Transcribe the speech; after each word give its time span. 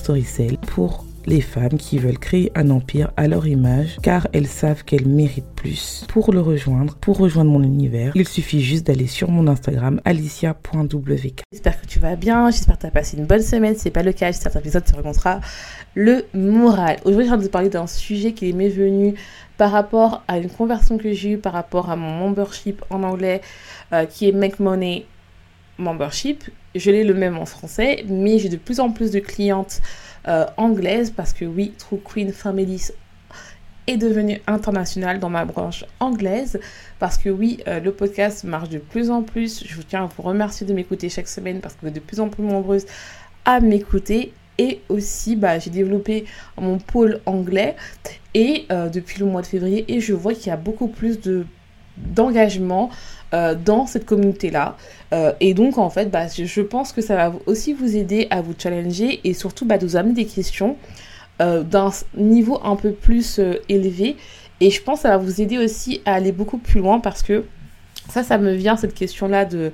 Storycell 0.00 0.56
pour 0.56 1.04
les 1.26 1.42
femmes 1.42 1.76
qui 1.76 1.98
veulent 1.98 2.18
créer 2.18 2.50
un 2.54 2.70
empire 2.70 3.10
à 3.18 3.28
leur 3.28 3.46
image 3.46 3.98
car 4.02 4.26
elles 4.32 4.46
savent 4.46 4.82
qu'elles 4.84 5.06
méritent 5.06 5.44
plus. 5.54 6.06
Pour 6.08 6.32
le 6.32 6.40
rejoindre, 6.40 6.96
pour 6.96 7.18
rejoindre 7.18 7.50
mon 7.50 7.62
univers, 7.62 8.12
il 8.14 8.26
suffit 8.26 8.62
juste 8.62 8.86
d'aller 8.86 9.06
sur 9.06 9.30
mon 9.30 9.46
Instagram 9.46 10.00
alicia.wk. 10.06 11.42
J'espère 11.52 11.80
que 11.80 11.86
tu 11.86 11.98
vas 11.98 12.16
bien, 12.16 12.50
j'espère 12.50 12.76
que 12.76 12.80
tu 12.80 12.86
as 12.86 12.90
passé 12.90 13.18
une 13.18 13.26
bonne 13.26 13.42
semaine. 13.42 13.74
Si 13.74 13.82
c'est 13.82 13.90
pas 13.90 14.02
le 14.02 14.12
cas, 14.12 14.32
cet 14.32 14.56
épisode 14.56 14.84
te 14.84 14.96
racontera 14.96 15.40
le 15.94 16.24
moral. 16.32 16.96
Aujourd'hui, 17.04 17.30
envie 17.30 17.42
de 17.42 17.48
te 17.48 17.52
parler 17.52 17.68
d'un 17.68 17.86
sujet 17.86 18.32
qui 18.32 18.52
m'est 18.54 18.70
venu 18.70 19.14
par 19.58 19.72
rapport 19.72 20.22
à 20.26 20.38
une 20.38 20.48
conversion 20.48 20.96
que 20.96 21.12
j'ai 21.12 21.32
eue 21.32 21.38
par 21.38 21.52
rapport 21.52 21.90
à 21.90 21.96
mon 21.96 22.28
membership 22.28 22.82
en 22.88 23.02
anglais 23.02 23.42
euh, 23.92 24.06
qui 24.06 24.26
est 24.26 24.32
Make 24.32 24.58
Money 24.58 25.04
Membership. 25.80 26.44
Je 26.74 26.90
l'ai 26.90 27.04
le 27.04 27.14
même 27.14 27.36
en 27.36 27.46
français, 27.46 28.04
mais 28.08 28.38
j'ai 28.38 28.48
de 28.48 28.56
plus 28.56 28.80
en 28.80 28.90
plus 28.90 29.10
de 29.10 29.18
clientes 29.18 29.80
euh, 30.28 30.46
anglaise 30.56 31.10
parce 31.10 31.32
que 31.32 31.44
oui, 31.44 31.72
True 31.78 32.00
Queen 32.04 32.32
Families 32.32 32.90
est 33.86 33.96
devenu 33.96 34.40
international 34.46 35.18
dans 35.18 35.30
ma 35.30 35.44
branche 35.44 35.84
anglaise 35.98 36.60
parce 36.98 37.18
que 37.18 37.30
oui, 37.30 37.58
euh, 37.66 37.80
le 37.80 37.92
podcast 37.92 38.44
marche 38.44 38.68
de 38.68 38.78
plus 38.78 39.10
en 39.10 39.22
plus. 39.22 39.64
Je 39.66 39.80
tiens 39.82 40.04
à 40.04 40.06
vous 40.06 40.22
remercier 40.22 40.66
de 40.66 40.72
m'écouter 40.72 41.08
chaque 41.08 41.28
semaine 41.28 41.60
parce 41.60 41.74
que 41.74 41.80
vous 41.82 41.88
êtes 41.88 41.94
de 41.94 42.00
plus 42.00 42.20
en 42.20 42.28
plus 42.28 42.42
nombreuses 42.44 42.86
à 43.44 43.60
m'écouter. 43.60 44.32
Et 44.58 44.82
aussi, 44.90 45.36
bah, 45.36 45.58
j'ai 45.58 45.70
développé 45.70 46.26
mon 46.58 46.78
pôle 46.78 47.20
anglais 47.24 47.76
et 48.34 48.66
euh, 48.70 48.90
depuis 48.90 49.18
le 49.18 49.24
mois 49.24 49.40
de 49.40 49.46
février 49.46 49.86
et 49.88 50.00
je 50.00 50.12
vois 50.12 50.34
qu'il 50.34 50.48
y 50.48 50.50
a 50.50 50.56
beaucoup 50.56 50.88
plus 50.88 51.18
de 51.20 51.46
d'engagement 51.96 52.90
euh, 53.32 53.54
dans 53.54 53.86
cette 53.86 54.06
communauté-là. 54.06 54.76
Euh, 55.12 55.32
et 55.38 55.54
donc, 55.54 55.78
en 55.78 55.88
fait, 55.88 56.06
bah, 56.10 56.26
je 56.26 56.60
pense 56.62 56.92
que 56.92 57.00
ça 57.00 57.14
va 57.14 57.32
aussi 57.46 57.72
vous 57.72 57.96
aider 57.96 58.26
à 58.30 58.40
vous 58.40 58.54
challenger 58.58 59.20
et 59.22 59.34
surtout 59.34 59.64
bah, 59.64 59.78
de 59.78 59.86
vous 59.86 59.94
amener 59.94 60.14
des 60.14 60.24
questions 60.24 60.76
euh, 61.40 61.62
d'un 61.62 61.90
niveau 62.16 62.58
un 62.64 62.74
peu 62.74 62.90
plus 62.90 63.40
élevé. 63.68 64.16
Et 64.58 64.72
je 64.72 64.82
pense 64.82 64.98
que 64.98 65.02
ça 65.02 65.10
va 65.10 65.16
vous 65.18 65.40
aider 65.40 65.58
aussi 65.58 66.02
à 66.06 66.14
aller 66.14 66.32
beaucoup 66.32 66.58
plus 66.58 66.80
loin 66.80 66.98
parce 66.98 67.22
que 67.22 67.44
ça, 68.08 68.24
ça 68.24 68.36
me 68.36 68.52
vient, 68.52 68.76
cette 68.76 68.94
question-là 68.94 69.44
de... 69.44 69.70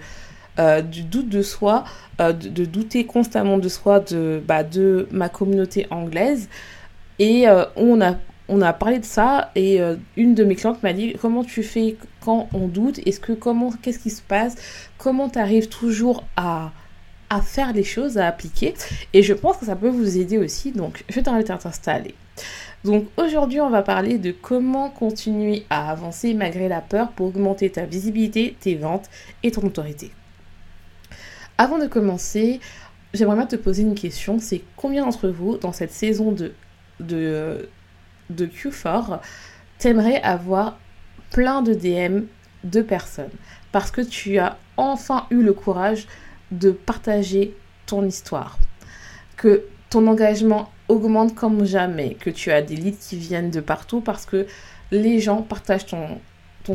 du 0.82 1.02
doute 1.02 1.30
de 1.30 1.40
soi, 1.40 1.84
de, 2.18 2.64
douter 2.66 3.06
constamment 3.06 3.56
de 3.56 3.70
soi, 3.70 4.00
de, 4.00 4.42
bah, 4.46 4.64
de 4.64 5.08
ma 5.10 5.30
communauté 5.30 5.86
anglaise. 5.90 6.50
Et 7.18 7.46
on 7.74 8.02
a 8.02 8.16
on 8.48 8.60
a 8.60 8.72
parlé 8.72 8.98
de 8.98 9.04
ça 9.04 9.50
et 9.54 9.80
euh, 9.80 9.96
une 10.16 10.34
de 10.34 10.44
mes 10.44 10.54
clientes 10.54 10.82
m'a 10.82 10.92
dit 10.92 11.16
comment 11.20 11.44
tu 11.44 11.62
fais 11.62 11.96
quand 12.20 12.48
on 12.52 12.68
doute? 12.68 13.00
Est-ce 13.06 13.20
que 13.20 13.32
comment 13.32 13.72
qu'est-ce 13.82 13.98
qui 13.98 14.10
se 14.10 14.22
passe? 14.22 14.54
Comment 14.98 15.28
tu 15.28 15.38
arrives 15.38 15.68
toujours 15.68 16.24
à 16.36 16.72
faire 17.42 17.72
les 17.72 17.82
choses, 17.84 18.18
à 18.18 18.26
appliquer? 18.26 18.74
Et 19.12 19.22
je 19.22 19.32
pense 19.34 19.56
que 19.56 19.66
ça 19.66 19.76
peut 19.76 19.88
vous 19.88 20.16
aider 20.16 20.38
aussi. 20.38 20.72
Donc, 20.72 21.04
je 21.08 21.20
t'invite 21.20 21.50
à 21.50 21.58
t'installer. 21.58 22.14
Donc 22.84 23.06
aujourd'hui, 23.16 23.60
on 23.60 23.70
va 23.70 23.82
parler 23.82 24.18
de 24.18 24.30
comment 24.30 24.90
continuer 24.90 25.64
à 25.70 25.90
avancer 25.90 26.34
malgré 26.34 26.68
la 26.68 26.80
peur 26.80 27.10
pour 27.10 27.26
augmenter 27.28 27.68
ta 27.70 27.84
visibilité, 27.84 28.56
tes 28.60 28.76
ventes 28.76 29.10
et 29.42 29.50
ton 29.50 29.62
autorité. 29.62 30.12
Avant 31.58 31.78
de 31.78 31.86
commencer, 31.86 32.60
j'aimerais 33.12 33.36
bien 33.36 33.46
te 33.46 33.56
poser 33.56 33.82
une 33.82 33.96
question. 33.96 34.38
C'est 34.38 34.62
combien 34.76 35.04
d'entre 35.04 35.28
vous 35.28 35.56
dans 35.56 35.72
cette 35.72 35.90
saison 35.90 36.30
de 37.00 37.68
de 38.30 38.46
Q4, 38.46 39.20
t'aimerais 39.78 40.20
avoir 40.22 40.78
plein 41.30 41.62
de 41.62 41.74
DM 41.74 42.24
de 42.64 42.82
personnes. 42.82 43.30
Parce 43.72 43.90
que 43.90 44.00
tu 44.00 44.38
as 44.38 44.58
enfin 44.76 45.26
eu 45.30 45.42
le 45.42 45.52
courage 45.52 46.06
de 46.50 46.70
partager 46.70 47.54
ton 47.86 48.04
histoire, 48.04 48.58
que 49.36 49.64
ton 49.90 50.06
engagement 50.06 50.70
augmente 50.88 51.34
comme 51.34 51.64
jamais, 51.64 52.14
que 52.14 52.30
tu 52.30 52.50
as 52.50 52.62
des 52.62 52.76
leads 52.76 52.98
qui 52.98 53.16
viennent 53.16 53.50
de 53.50 53.60
partout 53.60 54.00
parce 54.00 54.26
que 54.26 54.46
les 54.90 55.20
gens 55.20 55.42
partagent 55.42 55.86
ton, 55.86 56.20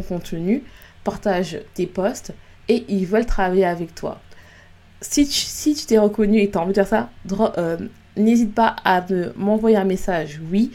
contenu, 0.01 0.63
partagent 1.03 1.59
tes 1.73 1.87
posts 1.87 2.33
et 2.67 2.85
ils 2.89 3.05
veulent 3.05 3.25
travailler 3.25 3.65
avec 3.65 3.95
toi. 3.95 4.19
Si 5.01 5.25
tu, 5.25 5.33
si 5.33 5.73
tu 5.73 5.85
t'es 5.85 5.97
reconnu 5.97 6.39
et 6.39 6.51
tu 6.51 6.57
as 6.57 6.61
envie 6.61 6.73
de 6.73 6.83
faire 6.83 6.87
ça, 6.87 7.09
euh, 7.57 7.77
n'hésite 8.15 8.53
pas 8.53 8.75
à 8.85 9.03
m'envoyer 9.35 9.77
un 9.77 9.83
message, 9.85 10.39
oui, 10.51 10.71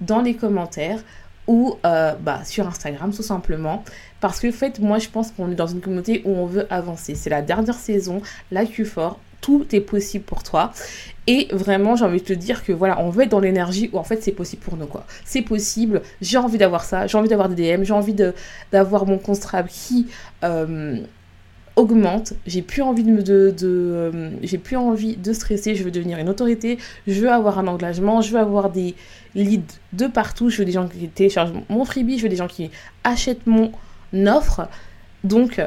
dans 0.00 0.20
les 0.20 0.34
commentaires 0.34 1.00
ou 1.46 1.76
euh, 1.84 2.14
bah, 2.20 2.44
sur 2.44 2.66
Instagram 2.66 3.12
tout 3.12 3.22
simplement. 3.22 3.84
Parce 4.20 4.40
que 4.40 4.48
en 4.48 4.52
fait, 4.52 4.80
moi 4.80 4.98
je 4.98 5.08
pense 5.08 5.30
qu'on 5.30 5.50
est 5.50 5.54
dans 5.54 5.66
une 5.66 5.80
communauté 5.80 6.22
où 6.24 6.30
on 6.30 6.46
veut 6.46 6.66
avancer. 6.72 7.14
C'est 7.14 7.30
la 7.30 7.42
dernière 7.42 7.74
saison, 7.74 8.20
la 8.50 8.64
Q4, 8.64 9.16
tout 9.40 9.66
est 9.72 9.80
possible 9.80 10.24
pour 10.24 10.42
toi. 10.42 10.72
Et 11.28 11.48
vraiment, 11.52 11.96
j'ai 11.96 12.04
envie 12.04 12.20
de 12.20 12.26
te 12.26 12.32
dire 12.32 12.64
que 12.64 12.72
voilà, 12.72 13.00
on 13.00 13.10
veut 13.10 13.24
être 13.24 13.30
dans 13.30 13.40
l'énergie 13.40 13.90
où 13.92 13.98
en 13.98 14.04
fait 14.04 14.22
c'est 14.22 14.32
possible 14.32 14.62
pour 14.62 14.76
nous 14.76 14.86
quoi. 14.86 15.04
C'est 15.24 15.42
possible, 15.42 16.02
j'ai 16.20 16.38
envie 16.38 16.58
d'avoir 16.58 16.84
ça, 16.84 17.06
j'ai 17.06 17.18
envie 17.18 17.28
d'avoir 17.28 17.48
des 17.48 17.76
DM, 17.76 17.84
j'ai 17.84 17.92
envie 17.92 18.14
d'avoir 18.72 19.06
mon 19.06 19.18
contrat 19.18 19.62
qui 19.62 20.06
augmente. 21.76 22.32
J'ai 22.46 22.62
plus 22.62 22.82
envie 22.82 23.04
de, 23.04 23.20
de, 23.20 23.50
de 23.50 23.56
euh, 23.62 24.30
j'ai 24.42 24.58
plus 24.58 24.76
envie 24.76 25.16
de 25.16 25.32
stresser. 25.32 25.74
Je 25.74 25.84
veux 25.84 25.90
devenir 25.90 26.18
une 26.18 26.28
autorité. 26.28 26.78
Je 27.06 27.20
veux 27.20 27.30
avoir 27.30 27.58
un 27.58 27.66
engagement. 27.68 28.22
Je 28.22 28.32
veux 28.32 28.40
avoir 28.40 28.70
des 28.70 28.94
leads 29.34 29.74
de 29.92 30.06
partout. 30.06 30.48
Je 30.48 30.58
veux 30.58 30.64
des 30.64 30.72
gens 30.72 30.88
qui 30.88 31.06
téléchargent 31.08 31.52
mon 31.68 31.84
freebie. 31.84 32.18
Je 32.18 32.24
veux 32.24 32.28
des 32.28 32.36
gens 32.36 32.48
qui 32.48 32.70
achètent 33.04 33.46
mon 33.46 33.72
offre. 34.26 34.68
Donc, 35.22 35.60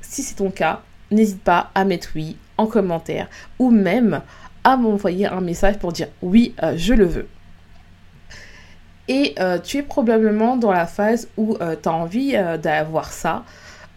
si 0.00 0.22
c'est 0.22 0.36
ton 0.36 0.50
cas, 0.50 0.82
n'hésite 1.10 1.42
pas 1.42 1.70
à 1.74 1.84
mettre 1.84 2.10
oui 2.14 2.36
en 2.56 2.66
commentaire 2.66 3.28
ou 3.58 3.70
même 3.70 4.22
à 4.64 4.76
m'envoyer 4.76 5.26
un 5.26 5.40
message 5.40 5.78
pour 5.78 5.92
dire 5.92 6.08
oui, 6.22 6.54
euh, 6.62 6.74
je 6.76 6.94
le 6.94 7.04
veux. 7.04 7.28
Et 9.08 9.34
euh, 9.40 9.58
tu 9.58 9.78
es 9.78 9.82
probablement 9.82 10.56
dans 10.56 10.70
la 10.70 10.86
phase 10.86 11.28
où 11.38 11.56
tu 11.56 11.88
as 11.88 11.92
envie 11.92 12.36
d'avoir 12.62 13.10
ça, 13.10 13.44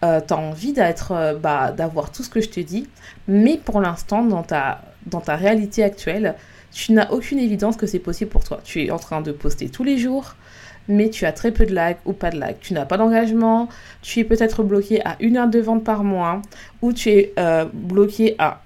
euh, 0.04 0.20
tu 0.20 0.34
as 0.34 0.36
envie 0.36 0.72
d'être, 0.72 1.12
euh, 1.12 1.34
bah, 1.34 1.72
d'avoir 1.72 2.10
tout 2.10 2.22
ce 2.22 2.30
que 2.30 2.40
je 2.40 2.48
te 2.48 2.60
dis, 2.60 2.88
mais 3.28 3.56
pour 3.56 3.80
l'instant, 3.80 4.24
dans 4.24 4.42
ta, 4.42 4.82
dans 5.06 5.20
ta 5.20 5.36
réalité 5.36 5.84
actuelle, 5.84 6.34
tu 6.72 6.92
n'as 6.92 7.10
aucune 7.10 7.38
évidence 7.38 7.76
que 7.76 7.86
c'est 7.86 7.98
possible 7.98 8.30
pour 8.30 8.42
toi. 8.42 8.60
Tu 8.64 8.84
es 8.84 8.90
en 8.90 8.98
train 8.98 9.20
de 9.20 9.30
poster 9.30 9.68
tous 9.68 9.84
les 9.84 9.98
jours, 9.98 10.34
mais 10.88 11.10
tu 11.10 11.24
as 11.24 11.32
très 11.32 11.52
peu 11.52 11.66
de 11.66 11.74
likes 11.74 11.98
ou 12.04 12.14
pas 12.14 12.30
de 12.30 12.40
likes. 12.40 12.60
Tu 12.60 12.74
n'as 12.74 12.84
pas 12.84 12.96
d'engagement, 12.96 13.68
tu 14.00 14.20
es 14.20 14.24
peut-être 14.24 14.64
bloqué 14.64 15.04
à 15.04 15.16
une 15.20 15.36
heure 15.36 15.48
de 15.48 15.60
vente 15.60 15.84
par 15.84 16.02
mois, 16.02 16.42
ou 16.80 16.92
tu 16.92 17.10
es 17.10 17.32
euh, 17.38 17.66
bloqué 17.72 18.34
à, 18.38 18.60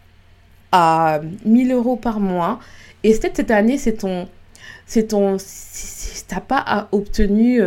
à 0.72 1.20
1000 1.44 1.72
euros 1.72 1.96
par 1.96 2.20
mois. 2.20 2.60
Et 3.02 3.12
peut-être 3.12 3.36
cette 3.36 3.50
année, 3.50 3.76
c'est 3.76 3.98
ton. 3.98 4.28
C'est 4.86 5.08
ton. 5.08 5.36
T'as 6.28 6.40
pas 6.40 6.88
obtenu 6.92 7.60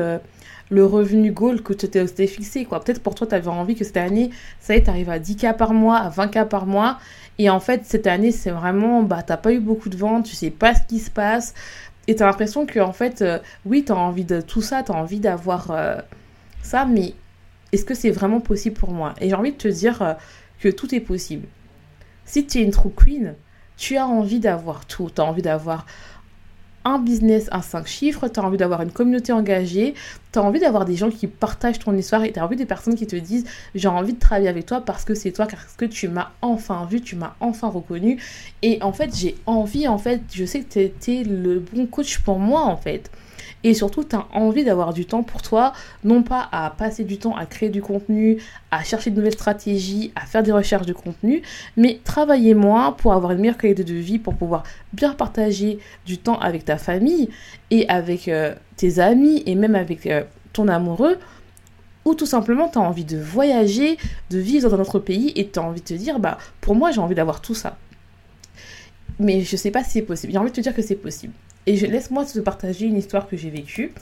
le 0.69 0.85
revenu 0.85 1.31
goal 1.31 1.61
que 1.61 1.73
tu 1.73 1.89
t'es 1.89 2.27
fixé. 2.27 2.65
quoi. 2.65 2.79
Peut-être 2.83 3.01
pour 3.01 3.15
toi, 3.15 3.27
tu 3.27 3.35
avais 3.35 3.47
envie 3.47 3.75
que 3.75 3.83
cette 3.83 3.97
année, 3.97 4.29
ça 4.59 4.75
y 4.75 4.77
est, 4.77 4.83
tu 4.83 4.89
arrives 4.89 5.09
à 5.09 5.19
10K 5.19 5.57
par 5.57 5.73
mois, 5.73 5.97
à 5.97 6.09
20K 6.09 6.47
par 6.47 6.65
mois. 6.65 6.99
Et 7.37 7.49
en 7.49 7.59
fait, 7.59 7.85
cette 7.85 8.07
année, 8.07 8.31
c'est 8.31 8.51
vraiment, 8.51 9.01
bah, 9.01 9.23
t'as 9.23 9.37
pas 9.37 9.51
eu 9.51 9.59
beaucoup 9.59 9.89
de 9.89 9.97
ventes, 9.97 10.25
tu 10.25 10.35
sais 10.35 10.51
pas 10.51 10.75
ce 10.75 10.81
qui 10.87 10.99
se 10.99 11.09
passe. 11.09 11.53
Et 12.07 12.15
tu 12.15 12.23
as 12.23 12.25
l'impression 12.25 12.65
que, 12.65 12.79
en 12.79 12.93
fait, 12.93 13.21
euh, 13.21 13.39
oui, 13.65 13.83
tu 13.85 13.91
as 13.91 13.97
envie 13.97 14.25
de 14.25 14.41
tout 14.41 14.61
ça, 14.61 14.83
tu 14.83 14.91
as 14.91 14.95
envie 14.95 15.19
d'avoir 15.19 15.71
euh, 15.71 15.97
ça, 16.61 16.85
mais 16.85 17.13
est-ce 17.71 17.85
que 17.85 17.93
c'est 17.93 18.11
vraiment 18.11 18.41
possible 18.41 18.75
pour 18.75 18.91
moi? 18.91 19.13
Et 19.21 19.29
j'ai 19.29 19.35
envie 19.35 19.51
de 19.51 19.57
te 19.57 19.67
dire 19.67 20.01
euh, 20.01 20.13
que 20.59 20.69
tout 20.69 20.93
est 20.93 20.99
possible. 20.99 21.47
Si 22.25 22.45
tu 22.45 22.59
es 22.59 22.63
une 22.63 22.71
true 22.71 22.91
queen, 22.91 23.35
tu 23.77 23.95
as 23.97 24.05
envie 24.05 24.39
d'avoir 24.39 24.85
tout. 24.85 25.09
Tu 25.13 25.21
as 25.21 25.23
envie 25.23 25.41
d'avoir 25.41 25.85
un 26.89 26.99
business 26.99 27.47
à 27.51 27.61
5 27.61 27.87
chiffres, 27.87 28.27
tu 28.27 28.39
as 28.39 28.43
envie 28.43 28.57
d'avoir 28.57 28.81
une 28.81 28.91
communauté 28.91 29.31
engagée, 29.31 29.93
tu 30.31 30.39
as 30.39 30.43
envie 30.43 30.59
d'avoir 30.59 30.85
des 30.85 30.95
gens 30.95 31.09
qui 31.09 31.27
partagent 31.27 31.79
ton 31.79 31.95
histoire 31.95 32.23
et 32.23 32.31
tu 32.31 32.39
as 32.39 32.45
envie 32.45 32.55
des 32.55 32.65
personnes 32.65 32.95
qui 32.95 33.07
te 33.07 33.15
disent 33.15 33.45
j'ai 33.75 33.87
envie 33.87 34.13
de 34.13 34.19
travailler 34.19 34.49
avec 34.49 34.65
toi 34.65 34.81
parce 34.81 35.05
que 35.05 35.13
c'est 35.13 35.31
toi, 35.31 35.45
parce 35.45 35.75
que 35.77 35.85
tu 35.85 36.07
m'as 36.07 36.31
enfin 36.41 36.85
vu, 36.89 37.01
tu 37.01 37.15
m'as 37.15 37.35
enfin 37.39 37.67
reconnu. 37.67 38.21
Et 38.61 38.81
en 38.81 38.93
fait, 38.93 39.15
j'ai 39.15 39.35
envie, 39.45 39.87
en 39.87 39.97
fait, 39.97 40.21
je 40.33 40.45
sais 40.45 40.61
que 40.61 40.73
tu 40.73 40.79
étais 40.79 41.23
le 41.23 41.59
bon 41.59 41.85
coach 41.85 42.19
pour 42.19 42.39
moi, 42.39 42.61
en 42.61 42.77
fait. 42.77 43.09
Et 43.63 43.73
surtout, 43.73 44.03
tu 44.03 44.15
as 44.15 44.25
envie 44.33 44.63
d'avoir 44.63 44.93
du 44.93 45.05
temps 45.05 45.23
pour 45.23 45.41
toi, 45.41 45.73
non 46.03 46.23
pas 46.23 46.47
à 46.51 46.69
passer 46.69 47.03
du 47.03 47.17
temps 47.17 47.35
à 47.35 47.45
créer 47.45 47.69
du 47.69 47.81
contenu, 47.81 48.41
à 48.71 48.83
chercher 48.83 49.11
de 49.11 49.17
nouvelles 49.17 49.33
stratégies, 49.33 50.11
à 50.15 50.25
faire 50.25 50.43
des 50.43 50.51
recherches 50.51 50.85
de 50.85 50.93
contenu, 50.93 51.41
mais 51.75 51.99
travailler 52.03 52.53
moins 52.53 52.93
pour 52.93 53.13
avoir 53.13 53.33
une 53.33 53.39
meilleure 53.39 53.57
qualité 53.57 53.83
de 53.83 53.93
vie, 53.93 54.17
pour 54.17 54.35
pouvoir 54.35 54.63
bien 54.93 55.13
partager 55.13 55.79
du 56.05 56.17
temps 56.17 56.39
avec 56.39 56.65
ta 56.65 56.77
famille 56.77 57.29
et 57.69 57.87
avec 57.89 58.27
euh, 58.27 58.55
tes 58.77 58.99
amis 58.99 59.43
et 59.45 59.55
même 59.55 59.75
avec 59.75 60.07
euh, 60.07 60.23
ton 60.53 60.67
amoureux 60.67 61.17
ou 62.05 62.15
tout 62.15 62.25
simplement 62.25 62.69
tu 62.69 62.77
as 62.77 62.81
envie 62.81 63.05
de 63.05 63.17
voyager, 63.17 63.97
de 64.29 64.39
vivre 64.39 64.69
dans 64.69 64.75
un 64.75 64.79
autre 64.79 64.99
pays 64.99 65.31
et 65.35 65.49
tu 65.49 65.59
as 65.59 65.63
envie 65.63 65.81
de 65.81 65.85
te 65.85 65.93
dire 65.93 66.19
bah 66.19 66.37
pour 66.61 66.75
moi 66.75 66.91
j'ai 66.91 67.01
envie 67.01 67.15
d'avoir 67.15 67.41
tout 67.41 67.55
ça. 67.55 67.77
Mais 69.19 69.41
je 69.41 69.55
sais 69.57 69.69
pas 69.69 69.83
si 69.83 69.91
c'est 69.91 70.01
possible. 70.01 70.31
J'ai 70.31 70.39
envie 70.39 70.49
de 70.49 70.55
te 70.55 70.61
dire 70.61 70.73
que 70.73 70.81
c'est 70.81 70.95
possible. 70.95 71.33
Et 71.69 71.75
laisse-moi 71.75 72.25
te 72.25 72.39
partager 72.39 72.87
une 72.87 72.97
histoire 72.97 73.27
que 73.27 73.37
j'ai 73.37 73.51
vécue. 73.51 73.93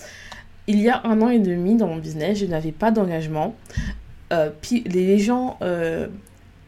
Il 0.68 0.80
y 0.80 0.88
a 0.88 1.02
un 1.04 1.22
an 1.22 1.28
et 1.28 1.40
demi 1.40 1.76
dans 1.76 1.88
mon 1.88 1.98
business, 1.98 2.40
je 2.40 2.46
n'avais 2.46 2.72
pas 2.72 2.92
d'engagement. 2.92 3.56
Euh, 4.32 4.52
puis 4.62 4.84
les 4.86 5.20
gens 5.20 5.58
euh, 5.62 6.08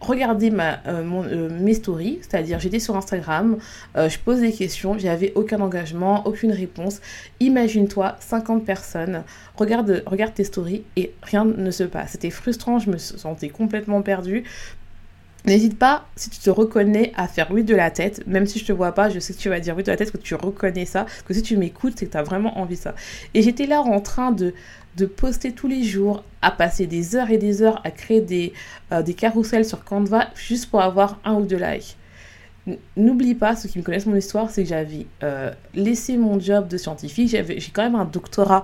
regardaient 0.01 0.49
ma, 0.49 0.79
euh, 0.87 1.01
mon, 1.05 1.23
mes 1.51 1.73
stories, 1.73 2.19
c'est-à-dire 2.21 2.59
j'étais 2.59 2.79
sur 2.79 2.97
Instagram, 2.97 3.59
je 3.95 4.17
pose 4.19 4.41
des 4.41 4.51
questions, 4.51 4.97
j'avais 4.97 5.31
aucun 5.35 5.61
engagement, 5.61 6.27
aucune 6.27 6.51
réponse. 6.51 6.99
Imagine-toi 7.39 8.17
50 8.19 8.65
personnes, 8.65 9.23
regarde, 9.55 10.03
regarde 10.05 10.33
tes 10.33 10.43
stories 10.43 10.83
et 10.97 11.13
rien 11.23 11.45
ne 11.45 11.71
se 11.71 11.85
passe. 11.85 12.11
C'était 12.11 12.29
frustrant, 12.29 12.79
je 12.79 12.89
me 12.89 12.97
sentais 12.97 13.47
complètement 13.47 14.01
perdue. 14.01 14.43
N'hésite 15.45 15.79
pas, 15.79 16.05
si 16.15 16.29
tu 16.29 16.39
te 16.39 16.49
reconnais, 16.49 17.13
à 17.15 17.27
faire 17.27 17.49
oui 17.51 17.63
de 17.63 17.75
la 17.75 17.91
tête. 17.91 18.25
Même 18.27 18.45
si 18.45 18.59
je 18.59 18.65
te 18.65 18.73
vois 18.73 18.91
pas, 18.91 19.09
je 19.09 19.19
sais 19.19 19.33
que 19.33 19.39
tu 19.39 19.49
vas 19.49 19.59
dire 19.59 19.75
oui 19.75 19.83
de 19.83 19.91
la 19.91 19.97
tête, 19.97 20.11
que 20.11 20.17
tu 20.17 20.35
reconnais 20.35 20.85
ça, 20.85 21.05
que 21.25 21.33
si 21.33 21.41
tu 21.41 21.55
m'écoutes, 21.55 21.93
c'est 21.95 22.07
que 22.07 22.11
tu 22.11 22.17
as 22.17 22.23
vraiment 22.23 22.59
envie 22.59 22.75
de 22.75 22.81
ça. 22.81 22.93
Et 23.33 23.41
j'étais 23.41 23.65
là 23.65 23.81
en 23.81 24.01
train 24.01 24.31
de, 24.31 24.53
de 24.97 25.05
poster 25.05 25.53
tous 25.53 25.67
les 25.67 25.83
jours, 25.83 26.23
à 26.41 26.51
passer 26.51 26.87
des 26.87 27.15
heures 27.15 27.31
et 27.31 27.37
des 27.37 27.61
heures 27.61 27.81
à 27.85 27.91
créer 27.91 28.21
des, 28.21 28.53
euh, 28.91 29.01
carousels 29.03 29.65
sur 29.65 29.83
Canva 29.83 30.27
juste 30.35 30.69
pour 30.69 30.81
avoir 30.81 31.19
un 31.23 31.35
ou 31.35 31.45
deux 31.45 31.57
likes. 31.57 31.95
N'oublie 32.97 33.33
pas, 33.33 33.55
ceux 33.55 33.69
qui 33.69 33.79
me 33.79 33.83
connaissent 33.83 34.05
mon 34.05 34.15
histoire, 34.15 34.49
c'est 34.49 34.63
que 34.63 34.69
j'avais 34.69 35.07
euh, 35.23 35.51
laissé 35.73 36.17
mon 36.17 36.39
job 36.39 36.67
de 36.67 36.77
scientifique. 36.77 37.29
J'ai 37.29 37.71
quand 37.73 37.83
même 37.83 37.95
un 37.95 38.05
doctorat 38.05 38.63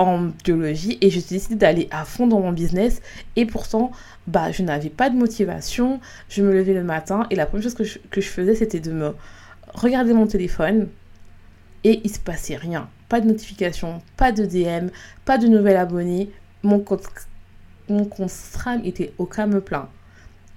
en 0.00 0.30
biologie 0.44 0.96
et 1.02 1.10
j'ai 1.10 1.20
décidé 1.20 1.56
d'aller 1.56 1.86
à 1.90 2.06
fond 2.06 2.26
dans 2.26 2.40
mon 2.40 2.52
business. 2.52 3.02
Et 3.36 3.44
pourtant 3.44 3.92
bah 4.26 4.50
je 4.50 4.62
n'avais 4.62 4.88
pas 4.88 5.10
de 5.10 5.16
motivation. 5.16 6.00
Je 6.30 6.42
me 6.42 6.52
levais 6.52 6.72
le 6.72 6.82
matin 6.82 7.26
et 7.30 7.36
la 7.36 7.44
première 7.44 7.64
chose 7.64 7.74
que 7.74 7.84
je, 7.84 7.98
je 8.10 8.20
faisais 8.22 8.54
c'était 8.54 8.80
de 8.80 8.92
me 8.92 9.14
regarder 9.74 10.14
mon 10.14 10.26
téléphone 10.26 10.88
et 11.84 12.00
il 12.02 12.10
se 12.10 12.18
passait 12.18 12.56
rien. 12.56 12.88
Pas 13.10 13.20
de 13.20 13.26
notification 13.26 14.00
pas 14.16 14.32
de 14.32 14.46
DM 14.46 14.88
pas 15.26 15.36
de 15.36 15.46
nouvel 15.46 15.76
abonné 15.76 16.30
mon 16.62 16.80
compte 16.80 17.06
mon 17.90 18.06
compte 18.06 18.32
était 18.84 19.12
au 19.18 19.26
calme 19.26 19.60
plein. 19.60 19.90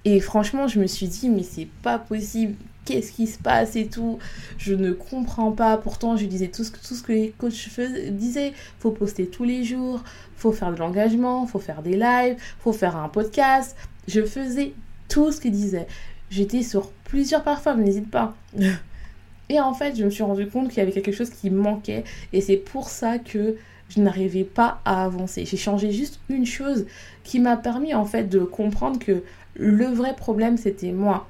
Et 0.06 0.20
franchement 0.20 0.68
je 0.68 0.80
me 0.80 0.86
suis 0.86 1.08
dit 1.08 1.28
mais 1.28 1.42
c'est 1.42 1.68
pas 1.82 1.98
possible 1.98 2.54
qu'est-ce 2.84 3.12
qui 3.12 3.26
se 3.26 3.38
passe 3.38 3.76
et 3.76 3.86
tout. 3.86 4.18
Je 4.58 4.74
ne 4.74 4.92
comprends 4.92 5.52
pas. 5.52 5.76
Pourtant, 5.76 6.16
je 6.16 6.26
disais 6.26 6.48
tout 6.48 6.64
ce, 6.64 7.02
que 7.02 7.12
les 7.12 7.34
coachs 7.36 7.52
faisaient, 7.52 8.10
disaient. 8.10 8.52
Faut 8.78 8.90
poster 8.90 9.26
tous 9.26 9.44
les 9.44 9.64
jours, 9.64 10.02
faut 10.36 10.52
faire 10.52 10.72
de 10.72 10.78
l'engagement, 10.78 11.46
faut 11.46 11.58
faire 11.58 11.82
des 11.82 11.96
lives, 11.96 12.36
faut 12.60 12.72
faire 12.72 12.96
un 12.96 13.08
podcast. 13.08 13.76
Je 14.08 14.22
faisais 14.24 14.72
tout 15.08 15.32
ce 15.32 15.40
qu'ils 15.40 15.52
disaient. 15.52 15.86
J'étais 16.30 16.62
sur 16.62 16.90
plusieurs 17.04 17.42
parfums, 17.42 17.76
n'hésite 17.78 18.10
pas. 18.10 18.34
Et 19.50 19.60
en 19.60 19.74
fait, 19.74 19.96
je 19.96 20.04
me 20.04 20.10
suis 20.10 20.22
rendu 20.22 20.46
compte 20.46 20.68
qu'il 20.68 20.78
y 20.78 20.80
avait 20.80 20.92
quelque 20.92 21.12
chose 21.12 21.30
qui 21.30 21.50
manquait. 21.50 22.04
Et 22.32 22.40
c'est 22.40 22.56
pour 22.56 22.88
ça 22.88 23.18
que 23.18 23.56
je 23.90 24.00
n'arrivais 24.00 24.44
pas 24.44 24.80
à 24.84 25.04
avancer. 25.04 25.44
J'ai 25.44 25.56
changé 25.56 25.90
juste 25.90 26.20
une 26.28 26.46
chose 26.46 26.86
qui 27.22 27.40
m'a 27.40 27.56
permis 27.56 27.94
en 27.94 28.04
fait 28.04 28.24
de 28.24 28.40
comprendre 28.40 28.98
que 28.98 29.22
le 29.54 29.86
vrai 29.86 30.16
problème 30.16 30.56
c'était 30.56 30.92
moi 30.92 31.28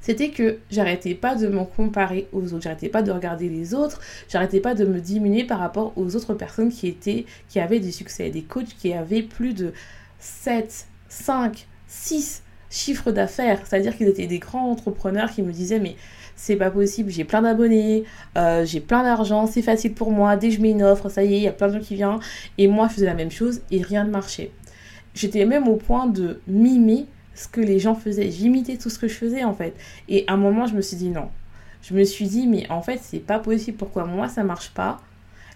c'était 0.00 0.30
que 0.30 0.58
j'arrêtais 0.70 1.14
pas 1.14 1.34
de 1.34 1.48
me 1.48 1.64
comparer 1.64 2.28
aux 2.32 2.52
autres, 2.52 2.62
j'arrêtais 2.62 2.88
pas 2.88 3.02
de 3.02 3.10
regarder 3.10 3.48
les 3.48 3.74
autres, 3.74 4.00
j'arrêtais 4.28 4.60
pas 4.60 4.74
de 4.74 4.84
me 4.84 5.00
diminuer 5.00 5.44
par 5.44 5.58
rapport 5.58 5.92
aux 5.96 6.16
autres 6.16 6.34
personnes 6.34 6.70
qui 6.70 6.88
étaient 6.88 7.26
qui 7.48 7.60
avaient 7.60 7.80
du 7.80 7.92
succès, 7.92 8.30
des 8.30 8.42
coachs 8.42 8.74
qui 8.78 8.92
avaient 8.92 9.22
plus 9.22 9.54
de 9.54 9.72
7, 10.18 10.86
5, 11.08 11.66
6 11.86 12.42
chiffres 12.70 13.10
d'affaires, 13.10 13.60
c'est-à-dire 13.64 13.96
qu'ils 13.96 14.08
étaient 14.08 14.26
des 14.26 14.38
grands 14.38 14.70
entrepreneurs 14.70 15.30
qui 15.30 15.42
me 15.42 15.52
disaient 15.52 15.80
mais 15.80 15.96
c'est 16.36 16.56
pas 16.56 16.70
possible, 16.70 17.10
j'ai 17.10 17.24
plein 17.24 17.42
d'abonnés, 17.42 18.04
euh, 18.38 18.64
j'ai 18.64 18.80
plein 18.80 19.02
d'argent, 19.02 19.46
c'est 19.46 19.60
facile 19.60 19.92
pour 19.92 20.10
moi, 20.10 20.36
dès 20.36 20.48
que 20.48 20.54
je 20.54 20.60
mets 20.60 20.70
une 20.70 20.82
offre, 20.82 21.10
ça 21.10 21.22
y 21.22 21.34
est, 21.34 21.36
il 21.38 21.42
y 21.42 21.48
a 21.48 21.52
plein 21.52 21.68
de 21.68 21.74
gens 21.74 21.80
qui 21.80 21.96
viennent, 21.96 22.18
et 22.56 22.66
moi 22.66 22.88
je 22.88 22.94
faisais 22.94 23.06
la 23.06 23.14
même 23.14 23.30
chose 23.30 23.60
et 23.70 23.82
rien 23.82 24.04
ne 24.04 24.10
marchait. 24.10 24.50
J'étais 25.14 25.44
même 25.44 25.68
au 25.68 25.76
point 25.76 26.06
de 26.06 26.40
mimer 26.46 27.06
ce 27.40 27.48
que 27.48 27.60
les 27.60 27.78
gens 27.78 27.94
faisaient. 27.94 28.30
J'imitais 28.30 28.76
tout 28.76 28.90
ce 28.90 28.98
que 28.98 29.08
je 29.08 29.14
faisais 29.14 29.44
en 29.44 29.54
fait. 29.54 29.74
Et 30.08 30.24
à 30.26 30.34
un 30.34 30.36
moment, 30.36 30.66
je 30.66 30.74
me 30.74 30.82
suis 30.82 30.96
dit 30.96 31.08
non. 31.08 31.28
Je 31.82 31.94
me 31.94 32.04
suis 32.04 32.26
dit, 32.26 32.46
mais 32.46 32.70
en 32.70 32.82
fait, 32.82 33.00
c'est 33.02 33.20
pas 33.20 33.38
possible. 33.38 33.78
Pourquoi 33.78 34.04
moi, 34.04 34.28
ça 34.28 34.44
marche 34.44 34.70
pas? 34.70 35.00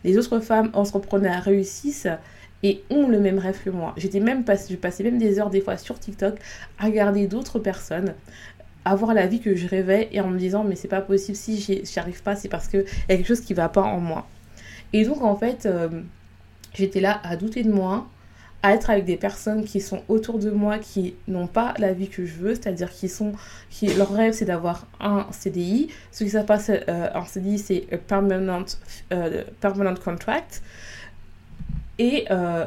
Les 0.05 0.17
autres 0.17 0.41
femmes 0.41 0.71
entrepreneurs 0.73 1.43
réussissent 1.43 2.09
et 2.63 2.83
ont 2.89 3.09
le 3.09 3.21
même 3.21 3.39
rêve 3.39 3.61
que 3.63 3.69
moi. 3.69 3.93
J'étais 3.99 4.21
même 4.21 4.45
passé, 4.45 4.73
je 4.73 4.79
passais 4.79 5.05
même 5.05 5.19
des 5.19 5.39
heures 5.39 5.51
des 5.51 5.61
fois 5.61 5.77
sur 5.77 5.99
TikTok 5.99 6.39
à 6.79 6.87
regarder 6.87 7.27
d'autres 7.27 7.59
personnes 7.59 8.15
avoir 8.87 9.15
la 9.15 9.27
vie 9.27 9.41
que 9.41 9.55
je 9.55 9.67
rêvais 9.67 10.09
et 10.13 10.21
en 10.21 10.29
me 10.29 10.39
disant 10.39 10.63
mais 10.63 10.77
c'est 10.77 10.89
pas 10.89 11.01
possible 11.01 11.37
si 11.39 11.59
j'y 11.59 11.99
arrive 11.99 12.23
pas 12.23 12.37
c'est 12.37 12.51
parce 12.51 12.69
que 12.69 12.79
y 12.79 13.13
a 13.13 13.17
quelque 13.17 13.27
chose 13.27 13.41
qui 13.41 13.55
va 13.55 13.71
pas 13.71 13.81
en 13.81 13.99
moi 13.99 14.29
et 14.93 15.07
donc 15.07 15.23
en 15.23 15.37
fait 15.37 15.65
euh, 15.65 15.89
j'étais 16.75 17.01
là 17.01 17.19
à 17.25 17.37
douter 17.37 17.63
de 17.63 17.73
moi 17.73 18.07
à 18.65 18.73
être 18.73 18.89
avec 18.89 19.05
des 19.05 19.19
personnes 19.19 19.63
qui 19.67 19.79
sont 19.83 20.03
autour 20.09 20.39
de 20.39 20.51
moi 20.51 20.79
qui 20.79 21.15
n'ont 21.29 21.47
pas 21.47 21.75
la 21.77 21.93
vie 21.93 22.09
que 22.09 22.25
je 22.25 22.33
veux, 22.33 22.55
c'est-à-dire 22.55 22.91
qui 22.91 23.11
sont 23.11 23.33
qui 23.69 23.89
leur 23.89 24.11
rêve 24.11 24.33
c'est 24.33 24.47
d'avoir 24.47 24.87
un 25.01 25.27
CDI. 25.33 25.91
Ce 26.11 26.25
qui 26.25 26.31
se 26.31 26.39
passe 26.39 26.71
euh, 26.71 27.09
en 27.15 27.27
CDI 27.27 27.59
c'est 27.59 27.81
permanent 28.09 28.65
euh, 29.13 29.45
permanent 29.61 29.95
contract 30.03 30.63
et 31.99 32.25
euh, 32.31 32.65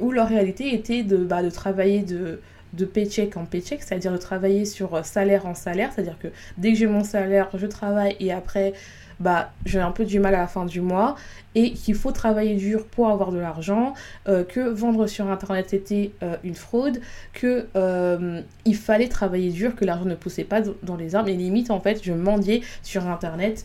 où 0.00 0.12
leur 0.12 0.28
réalité 0.28 0.74
était 0.74 1.02
de 1.02 1.16
bah, 1.16 1.42
de 1.42 1.48
travailler 1.48 2.02
de 2.02 2.40
de 2.74 2.84
paycheck 2.84 3.38
en 3.38 3.46
paycheck, 3.46 3.82
c'est-à-dire 3.82 4.12
de 4.12 4.18
travailler 4.18 4.66
sur 4.66 5.04
salaire 5.04 5.46
en 5.46 5.54
salaire, 5.54 5.92
c'est-à-dire 5.94 6.18
que 6.18 6.28
dès 6.58 6.72
que 6.72 6.78
j'ai 6.78 6.86
mon 6.86 7.04
salaire, 7.04 7.48
je 7.54 7.66
travaille 7.66 8.16
et 8.20 8.32
après 8.32 8.74
bah, 9.22 9.52
j'ai 9.64 9.80
un 9.80 9.92
peu 9.92 10.04
du 10.04 10.18
mal 10.18 10.34
à 10.34 10.38
la 10.38 10.46
fin 10.48 10.64
du 10.64 10.80
mois 10.80 11.14
et 11.54 11.72
qu'il 11.72 11.94
faut 11.94 12.12
travailler 12.12 12.56
dur 12.56 12.86
pour 12.86 13.08
avoir 13.08 13.30
de 13.30 13.38
l'argent, 13.38 13.94
euh, 14.26 14.42
que 14.42 14.60
vendre 14.60 15.06
sur 15.06 15.30
internet 15.30 15.66
c'était 15.68 16.10
euh, 16.22 16.36
une 16.42 16.54
fraude, 16.54 17.00
que 17.32 17.66
euh, 17.76 18.40
il 18.64 18.76
fallait 18.76 19.08
travailler 19.08 19.50
dur, 19.50 19.76
que 19.76 19.84
l'argent 19.84 20.06
ne 20.06 20.14
poussait 20.14 20.44
pas 20.44 20.60
dans 20.82 20.96
les 20.96 21.14
arbres 21.14 21.28
et 21.28 21.34
limite 21.34 21.70
en 21.70 21.78
fait 21.78 22.00
je 22.02 22.12
mendiais 22.12 22.62
sur 22.82 23.06
internet 23.06 23.64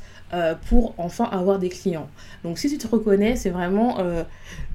pour 0.68 0.94
enfin 0.98 1.24
avoir 1.32 1.58
des 1.58 1.70
clients. 1.70 2.10
Donc 2.44 2.58
si 2.58 2.70
tu 2.70 2.78
te 2.78 2.86
reconnais, 2.86 3.38
c'est 3.38 3.50
vraiment 3.50 4.00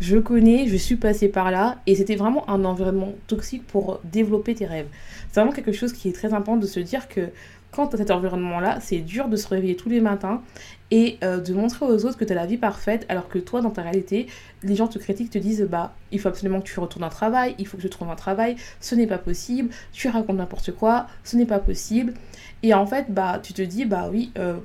je 0.01 0.17
connais, 0.17 0.67
je 0.67 0.77
suis 0.77 0.97
passée 0.97 1.29
par 1.29 1.51
là 1.51 1.77
et 1.87 1.95
c'était 1.95 2.17
vraiment 2.17 2.49
un 2.49 2.65
environnement 2.65 3.13
toxique 3.27 3.67
pour 3.67 4.01
développer 4.03 4.55
tes 4.55 4.65
rêves. 4.65 4.87
C'est 5.31 5.41
vraiment 5.41 5.53
quelque 5.53 5.73
chose 5.73 5.93
qui 5.93 6.09
est 6.09 6.13
très 6.13 6.33
important 6.33 6.57
de 6.57 6.67
se 6.67 6.81
dire 6.81 7.07
que 7.07 7.29
quand 7.73 7.89
tu 7.89 7.97
as 7.97 7.99
cet 7.99 8.11
environnement-là, 8.11 8.79
c'est 8.81 8.99
dur 8.99 9.29
de 9.29 9.37
se 9.37 9.49
réveiller 9.49 9.77
tous 9.77 9.89
les 9.89 10.01
matins 10.01 10.43
et 10.91 11.19
euh, 11.25 11.41
de 11.41 11.55
montrer 11.55 11.87
aux 11.87 12.05
autres 12.05 12.19
que 12.19 12.25
tu 12.25 12.33
as 12.33 12.37
la 12.37 12.47
vie 12.47 12.59
parfaite, 12.59 13.07
alors 13.09 13.29
que 13.29 13.39
toi, 13.39 13.63
dans 13.63 13.71
ta 13.71 13.83
réalité, 13.83 14.27
les 14.63 14.77
gens 14.77 14.89
te 14.89 14.99
critiquent, 14.99 15.31
te 15.31 15.39
disent 15.39 15.67
bah 15.69 15.95
il 16.13 16.21
faut 16.21 16.29
absolument 16.29 16.61
que 16.61 16.67
tu 16.67 16.79
retournes 16.79 17.05
un 17.05 17.09
travail, 17.09 17.55
il 17.59 17.67
faut 17.67 17.79
que 17.79 17.83
tu 17.83 17.89
trouves 17.89 18.11
un 18.11 18.15
travail, 18.15 18.57
ce 18.81 18.95
n'est 18.95 19.07
pas 19.07 19.19
possible, 19.19 19.71
tu 19.93 20.09
racontes 20.09 20.37
n'importe 20.37 20.73
quoi, 20.73 21.07
ce 21.25 21.37
n'est 21.37 21.47
pas 21.47 21.59
possible. 21.59 22.13
Et 22.63 22.75
en 22.75 22.87
fait, 22.87 23.07
bah 23.09 23.41
tu 23.43 23.55
te 23.55 23.63
dis 23.63 23.87
bah 23.87 24.11
oui, 24.13 24.33
euh, 24.39 24.59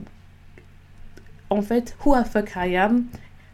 en 1.49 1.61
fait, 1.61 1.95
who 2.05 2.13
the 2.13 2.27
fuck 2.27 2.51
I 2.57 2.75
am 2.75 3.05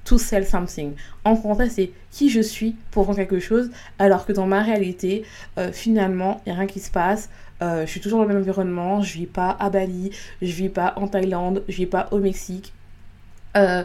to 0.05 0.17
sell 0.17 0.45
something. 0.45 0.93
En 1.23 1.35
français, 1.35 1.69
c'est 1.69 1.91
qui 2.11 2.29
je 2.29 2.41
suis 2.41 2.75
pour 2.91 3.03
vendre 3.03 3.17
quelque 3.17 3.39
chose, 3.39 3.69
alors 3.99 4.25
que 4.25 4.33
dans 4.33 4.47
ma 4.47 4.61
réalité, 4.61 5.23
euh, 5.57 5.71
finalement, 5.71 6.41
il 6.45 6.49
n'y 6.49 6.55
a 6.55 6.59
rien 6.59 6.67
qui 6.67 6.79
se 6.79 6.91
passe. 6.91 7.29
Euh, 7.63 7.85
je 7.85 7.91
suis 7.91 8.01
toujours 8.01 8.19
dans 8.19 8.25
le 8.25 8.33
même 8.33 8.41
environnement. 8.41 9.01
Je 9.01 9.13
vis 9.13 9.25
pas 9.25 9.55
à 9.59 9.69
Bali, 9.69 10.11
je 10.41 10.51
vis 10.51 10.69
pas 10.69 10.93
en 10.97 11.07
Thaïlande, 11.07 11.63
je 11.67 11.75
vis 11.75 11.85
pas 11.85 12.07
au 12.11 12.19
Mexique. 12.19 12.73
Euh, 13.55 13.83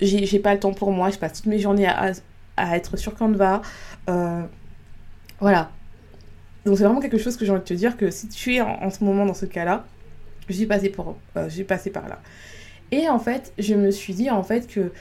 j'ai 0.00 0.38
pas 0.38 0.52
le 0.52 0.60
temps 0.60 0.74
pour 0.74 0.92
moi. 0.92 1.10
Je 1.10 1.18
passe 1.18 1.34
toutes 1.34 1.46
mes 1.46 1.58
journées 1.58 1.86
à, 1.86 2.12
à 2.56 2.76
être 2.76 2.96
sur 2.96 3.14
Canva. 3.14 3.62
Euh, 4.10 4.42
voilà. 5.40 5.70
Donc 6.66 6.76
c'est 6.78 6.84
vraiment 6.84 7.00
quelque 7.00 7.18
chose 7.18 7.36
que 7.36 7.44
j'ai 7.44 7.52
envie 7.52 7.60
de 7.60 7.66
te 7.66 7.74
dire 7.74 7.96
que 7.96 8.10
si 8.10 8.28
tu 8.28 8.54
es 8.54 8.60
en, 8.60 8.90
ce 8.90 9.04
moment 9.04 9.26
dans 9.26 9.34
ce 9.34 9.46
cas-là, 9.46 9.84
passée, 10.68 10.90
pour, 10.90 11.16
je 11.36 11.48
suis 11.48 11.64
passée 11.64 11.90
par 11.90 12.08
là. 12.08 12.20
Et 12.90 13.08
en 13.08 13.18
fait, 13.18 13.52
je 13.58 13.74
me 13.74 13.90
suis 13.90 14.14
dit 14.14 14.30
en 14.30 14.42
fait 14.42 14.66
que 14.66 14.92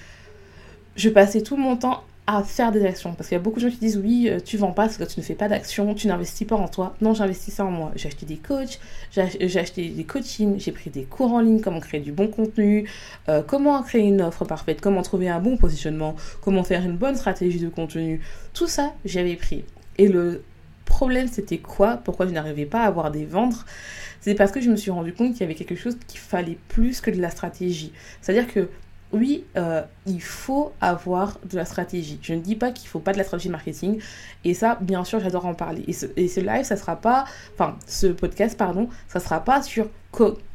je 0.96 1.10
passais 1.10 1.42
tout 1.42 1.58
mon 1.58 1.76
temps 1.76 2.04
à 2.26 2.44
faire 2.44 2.72
des 2.72 2.86
actions. 2.86 3.14
Parce 3.14 3.28
qu'il 3.28 3.36
y 3.36 3.40
a 3.40 3.44
beaucoup 3.44 3.60
de 3.60 3.68
gens 3.68 3.72
qui 3.72 3.80
disent 3.80 3.98
oui, 3.98 4.30
euh, 4.30 4.40
tu 4.40 4.58
vends 4.58 4.72
pas 4.72 4.84
parce 4.84 4.98
que 4.98 5.04
tu 5.04 5.20
ne 5.20 5.26
fais 5.26 5.36
pas 5.36 5.48
d'action, 5.48 5.94
tu 5.94 6.08
n'investis 6.08 6.48
pas 6.48 6.56
en 6.56 6.68
toi. 6.68 6.96
Non, 7.02 7.14
j'investis 7.14 7.54
ça 7.54 7.66
en 7.66 7.72
moi. 7.72 7.92
J'ai 7.96 8.08
acheté 8.08 8.26
des 8.26 8.38
coachs, 8.38 8.80
j'ai 9.12 9.60
acheté 9.60 9.90
des 9.90 10.04
coachings, 10.04 10.60
j'ai 10.60 10.72
pris 10.72 10.90
des 10.90 11.04
cours 11.04 11.34
en 11.34 11.42
ligne, 11.42 11.60
comment 11.60 11.80
créer 11.80 12.00
du 12.00 12.12
bon 12.12 12.28
contenu, 12.28 12.90
euh, 13.30 13.42
comment 13.46 13.82
créer 13.84 14.04
une 14.04 14.22
offre 14.22 14.46
parfaite, 14.46 14.80
comment 14.82 15.02
trouver 15.02 15.30
un 15.30 15.40
bon 15.40 15.58
positionnement, 15.58 16.16
comment 16.42 16.64
faire 16.64 16.84
une 16.84 16.98
bonne 16.98 17.16
stratégie 17.16 17.60
de 17.60 17.70
contenu. 17.70 18.22
Tout 18.54 18.68
ça, 18.68 18.94
j'avais 19.04 19.36
pris. 19.36 19.66
Et 19.98 20.08
le 20.08 20.44
problème, 20.86 21.28
c'était 21.28 21.58
quoi? 21.58 21.98
Pourquoi 21.98 22.28
je 22.28 22.32
n'arrivais 22.32 22.66
pas 22.66 22.84
à 22.84 22.88
avoir 22.88 23.12
des 23.12 23.26
ventes? 23.26 23.66
C'est 24.22 24.36
parce 24.36 24.54
que 24.54 24.62
je 24.62 24.70
me 24.70 24.78
suis 24.78 24.92
rendu 24.92 25.12
compte 25.12 25.34
qu'il 25.34 25.42
y 25.42 25.44
avait 25.44 25.56
quelque 25.56 25.76
chose 25.76 25.98
qu'il 26.08 26.20
fallait 26.20 26.58
plus 26.70 27.02
que 27.02 27.12
de 27.12 27.20
la 27.20 27.30
stratégie. 27.30 27.92
C'est-à-dire 28.22 28.48
que 28.48 28.70
oui, 29.14 29.46
euh, 29.58 29.84
il 30.08 30.22
faut 30.22 30.74
avoir 30.82 31.40
de 31.48 31.56
la 31.56 31.66
stratégie. 31.66 32.20
Je 32.22 32.34
ne 32.34 32.40
dis 32.40 32.56
pas 32.56 32.72
qu'il 32.72 32.88
ne 32.88 32.90
faut 32.90 33.00
pas 33.00 33.14
de 33.14 33.20
la 33.20 33.24
stratégie 33.24 33.50
marketing. 33.50 34.02
Et 34.44 34.56
ça, 34.56 34.78
bien 34.82 35.04
sûr, 35.04 35.20
j'adore 35.20 35.46
en 35.46 35.54
parler. 35.54 35.84
Et 35.88 35.94
ce, 35.94 36.08
et 36.18 36.28
ce, 36.28 36.40
live, 36.40 36.64
ça 36.64 36.76
sera 36.76 36.96
pas, 36.96 37.26
enfin, 37.54 37.78
ce 37.86 38.08
podcast, 38.08 38.58
pardon, 38.58 38.90
ça 39.08 39.20
sera 39.20 39.40
pas 39.40 39.62
sur 39.62 39.88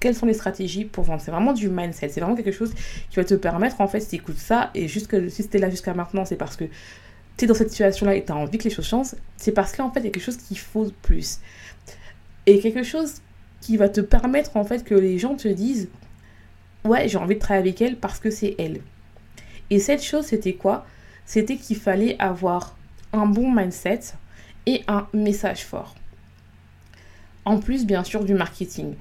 quelles 0.01 0.15
sont 0.15 0.27
les 0.27 0.35
stratégies 0.35 0.85
pour 0.85 1.05
vendre. 1.05 1.21
C'est 1.21 1.31
vraiment 1.31 1.53
du 1.53 1.69
mindset. 1.69 2.09
C'est 2.09 2.21
vraiment 2.21 2.35
quelque 2.35 2.53
chose 2.53 2.75
qui 3.11 3.17
va 3.17 3.25
te 3.25 3.35
permettre, 3.35 3.81
en 3.81 3.87
fait, 3.87 4.01
si 4.01 4.09
tu 4.09 4.17
écoutes 4.17 4.39
ça, 4.39 4.71
et 4.75 4.89
juste 4.89 5.07
que 5.07 5.29
si 5.29 5.45
c'était 5.45 5.59
là 5.59 5.71
jusqu'à 5.71 5.95
maintenant, 5.95 6.25
c'est 6.25 6.37
parce 6.37 6.57
que 6.57 6.65
tu 7.37 7.45
es 7.45 7.49
dans 7.49 7.55
cette 7.55 7.71
situation-là 7.71 8.17
et 8.17 8.25
tu 8.25 8.33
as 8.33 8.37
envie 8.37 8.59
que 8.59 8.65
les 8.65 8.71
choses 8.71 8.87
changent. 8.87 9.15
C'est 9.37 9.53
parce 9.53 9.77
qu'en 9.77 9.93
fait, 9.93 10.01
il 10.01 10.07
y 10.07 10.09
a 10.09 10.11
quelque 10.11 10.23
chose 10.25 10.37
qu'il 10.37 10.59
faut 10.59 10.91
plus. 11.03 11.39
Et 12.47 12.59
quelque 12.59 12.83
chose 12.83 13.15
qui 13.61 13.77
va 13.77 13.89
te 13.89 14.01
permettre, 14.01 14.57
en 14.57 14.65
fait, 14.65 14.83
que 14.83 14.95
les 14.97 15.19
gens 15.19 15.37
te 15.37 15.47
disent 15.47 15.89
ouais, 16.89 17.09
j'ai 17.09 17.19
envie 17.19 17.35
de 17.35 17.41
travailler 17.41 17.69
avec 17.69 17.83
elle 17.83 17.97
parce 17.97 18.19
que 18.19 18.31
c'est 18.31 18.55
elle. 18.59 18.81
Et 19.71 19.79
cette 19.79 20.03
chose, 20.03 20.27
c'était 20.27 20.55
quoi? 20.55 20.87
C'était 21.27 21.57
qu'il 21.57 21.77
fallait 21.77 22.17
avoir 22.19 22.77
un 23.13 23.27
bon 23.27 23.53
mindset 23.53 24.01
et 24.67 24.83
un 24.89 25.07
message 25.13 25.65
fort. 25.65 25.95
En 27.45 27.59
plus, 27.59 27.87
bien 27.87 28.05
sûr, 28.05 28.25
du 28.25 28.35
marketing. 28.35 28.95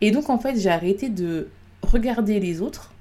Et 0.00 0.10
donc, 0.10 0.30
en 0.30 0.38
fait, 0.38 0.58
j'ai 0.58 0.70
arrêté 0.70 1.08
de 1.08 1.48
regarder 1.82 2.40
les 2.40 2.60
autres. 2.60 2.92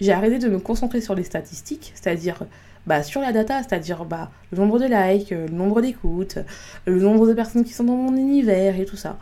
J'ai 0.00 0.12
arrêté 0.12 0.38
de 0.38 0.48
me 0.48 0.58
concentrer 0.58 1.00
sur 1.00 1.14
les 1.14 1.24
statistiques, 1.24 1.92
c'est-à-dire 1.94 2.44
bah, 2.86 3.02
sur 3.02 3.20
la 3.20 3.32
data, 3.32 3.62
c'est-à-dire 3.62 4.04
bah, 4.04 4.30
le 4.52 4.58
nombre 4.58 4.78
de 4.78 4.84
likes, 4.84 5.30
le 5.30 5.48
nombre 5.48 5.80
d'écoutes, 5.80 6.38
le 6.86 7.00
nombre 7.00 7.26
de 7.26 7.32
personnes 7.32 7.64
qui 7.64 7.72
sont 7.72 7.84
dans 7.84 7.96
mon 7.96 8.16
univers 8.16 8.78
et 8.78 8.84
tout 8.84 8.96
ça. 8.96 9.18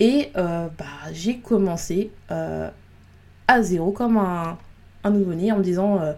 Et 0.00 0.30
euh, 0.36 0.68
bah, 0.78 0.84
j'ai 1.12 1.38
commencé 1.38 2.10
euh, 2.30 2.70
à 3.52 3.62
zéro 3.62 3.92
comme 3.92 4.16
un, 4.16 4.56
nouveau-né 5.10 5.52
en 5.52 5.58
me 5.58 5.62
disant 5.62 6.00
euh, 6.00 6.12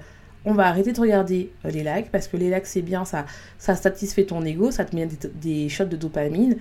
on 0.44 0.52
va 0.52 0.66
arrêter 0.66 0.92
de 0.92 1.00
regarder 1.00 1.50
euh, 1.64 1.70
les 1.70 1.82
likes 1.82 2.10
parce 2.10 2.28
que 2.28 2.36
les 2.36 2.50
likes 2.50 2.66
c'est 2.66 2.82
bien, 2.82 3.04
ça, 3.04 3.24
ça 3.58 3.74
satisfait 3.74 4.24
ton 4.24 4.44
ego, 4.44 4.70
ça 4.70 4.84
te 4.84 4.94
met 4.94 5.08
des, 5.34 5.68
shots 5.68 5.84
de 5.84 5.96
dopamine. 5.96 6.56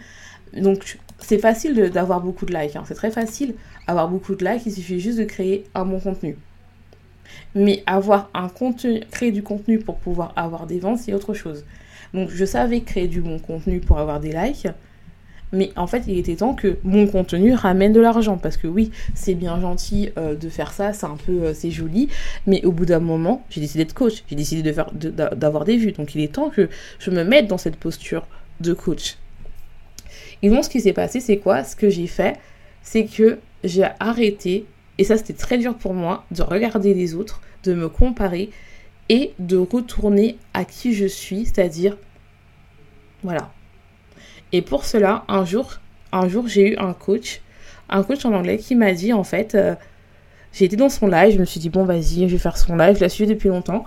Donc 0.55 0.97
c'est 1.19 1.39
facile 1.39 1.89
d'avoir 1.89 2.21
beaucoup 2.21 2.45
de 2.45 2.53
likes, 2.53 2.75
hein. 2.75 2.83
c'est 2.85 2.93
très 2.93 3.11
facile 3.11 3.55
avoir 3.87 4.07
beaucoup 4.07 4.35
de 4.35 4.45
likes, 4.45 4.65
il 4.65 4.71
suffit 4.71 4.99
juste 4.99 5.17
de 5.17 5.23
créer 5.25 5.65
un 5.75 5.85
bon 5.85 5.99
contenu. 5.99 6.37
Mais 7.55 7.83
avoir 7.85 8.29
un 8.33 8.49
contenu, 8.49 9.01
créer 9.11 9.31
du 9.31 9.43
contenu 9.43 9.79
pour 9.79 9.97
pouvoir 9.97 10.33
avoir 10.35 10.67
des 10.67 10.79
ventes, 10.79 10.99
c'est 10.99 11.13
autre 11.13 11.33
chose. 11.33 11.65
Donc 12.13 12.29
je 12.29 12.45
savais 12.45 12.81
créer 12.81 13.07
du 13.07 13.21
bon 13.21 13.39
contenu 13.39 13.79
pour 13.79 13.99
avoir 13.99 14.19
des 14.19 14.31
likes, 14.31 14.67
mais 15.53 15.71
en 15.75 15.87
fait, 15.87 16.03
il 16.07 16.17
était 16.17 16.35
temps 16.35 16.55
que 16.55 16.77
mon 16.83 17.07
contenu 17.07 17.53
ramène 17.53 17.93
de 17.93 18.01
l'argent. 18.01 18.37
Parce 18.37 18.57
que 18.57 18.67
oui, 18.67 18.91
c'est 19.13 19.35
bien 19.35 19.61
gentil 19.61 20.09
euh, 20.17 20.35
de 20.35 20.49
faire 20.49 20.73
ça, 20.73 20.91
c'est 20.91 21.05
un 21.05 21.15
peu, 21.15 21.43
euh, 21.43 21.53
c'est 21.53 21.71
joli. 21.71 22.09
Mais 22.47 22.65
au 22.65 22.71
bout 22.71 22.85
d'un 22.85 22.99
moment, 22.99 23.45
j'ai 23.49 23.61
décidé 23.61 23.85
de 23.85 23.93
coach. 23.93 24.23
J'ai 24.27 24.35
décidé 24.35 24.73
d'avoir 24.73 25.63
des 25.63 25.77
vues. 25.77 25.91
Donc 25.91 26.15
il 26.15 26.21
est 26.21 26.33
temps 26.33 26.49
que 26.49 26.69
je 26.99 27.11
me 27.11 27.23
mette 27.23 27.47
dans 27.47 27.59
cette 27.59 27.77
posture 27.77 28.25
de 28.59 28.73
coach. 28.73 29.17
Et 30.41 30.49
donc, 30.49 30.65
ce 30.65 30.69
qui 30.69 30.81
s'est 30.81 30.93
passé, 30.93 31.21
c'est 31.21 31.37
quoi? 31.37 31.63
Ce 31.63 31.75
que 31.75 31.89
j'ai 31.89 32.07
fait, 32.07 32.37
c'est 32.81 33.05
que 33.05 33.39
j'ai 33.63 33.85
arrêté, 33.99 34.65
et 34.97 35.05
ça 35.05 35.15
c'était 35.15 35.33
très 35.33 35.57
dur 35.57 35.75
pour 35.75 35.93
moi, 35.93 36.25
de 36.31 36.41
regarder 36.41 36.93
les 36.93 37.15
autres, 37.15 37.41
de 37.63 37.73
me 37.73 37.87
comparer 37.87 38.49
et 39.07 39.31
de 39.39 39.55
retourner 39.55 40.37
à 40.53 40.65
qui 40.65 40.93
je 40.93 41.05
suis, 41.05 41.45
c'est-à-dire, 41.45 41.97
voilà, 43.23 43.52
et 44.53 44.61
pour 44.61 44.85
cela, 44.85 45.25
un 45.27 45.43
jour, 45.45 45.79
un 46.11 46.29
jour, 46.29 46.47
j'ai 46.47 46.73
eu 46.73 46.77
un 46.77 46.93
coach, 46.93 47.41
un 47.89 48.03
coach 48.03 48.23
en 48.23 48.33
anglais 48.33 48.59
qui 48.59 48.75
m'a 48.75 48.93
dit 48.93 49.11
en 49.11 49.23
fait, 49.23 49.55
euh, 49.55 49.73
j'ai 50.53 50.65
été 50.65 50.75
dans 50.75 50.89
son 50.89 51.07
live, 51.07 51.33
je 51.33 51.39
me 51.39 51.45
suis 51.45 51.59
dit 51.59 51.71
bon 51.71 51.83
vas-y, 51.85 52.29
je 52.29 52.33
vais 52.33 52.37
faire 52.37 52.55
son 52.55 52.75
live, 52.75 52.95
je 52.95 53.01
la 53.01 53.09
suis 53.09 53.25
depuis 53.25 53.49
longtemps. 53.49 53.83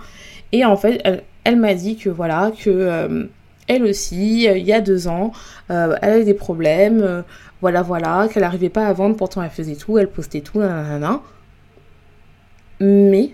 Et 0.51 0.65
en 0.65 0.75
fait, 0.75 1.01
elle, 1.45 1.55
m'a 1.55 1.73
dit 1.73 1.95
que 1.95 2.09
voilà, 2.09 2.51
que 2.51 2.69
euh, 2.69 3.27
elle 3.67 3.83
aussi, 3.85 4.47
euh, 4.47 4.57
il 4.57 4.65
y 4.65 4.73
a 4.73 4.81
deux 4.81 5.07
ans, 5.07 5.31
elle 5.69 5.97
avait 6.01 6.25
des 6.25 6.33
problèmes, 6.33 7.23
voilà 7.61 7.81
voilà, 7.81 8.27
qu'elle 8.31 8.43
n'arrivait 8.43 8.69
pas 8.69 8.87
à 8.87 8.93
vendre, 8.93 9.15
pourtant 9.15 9.41
elle 9.41 9.49
faisait 9.49 9.75
tout, 9.75 9.97
elle 9.97 10.09
postait 10.09 10.41
tout, 10.41 10.59
nanana. 10.59 11.21
Mais 12.81 13.31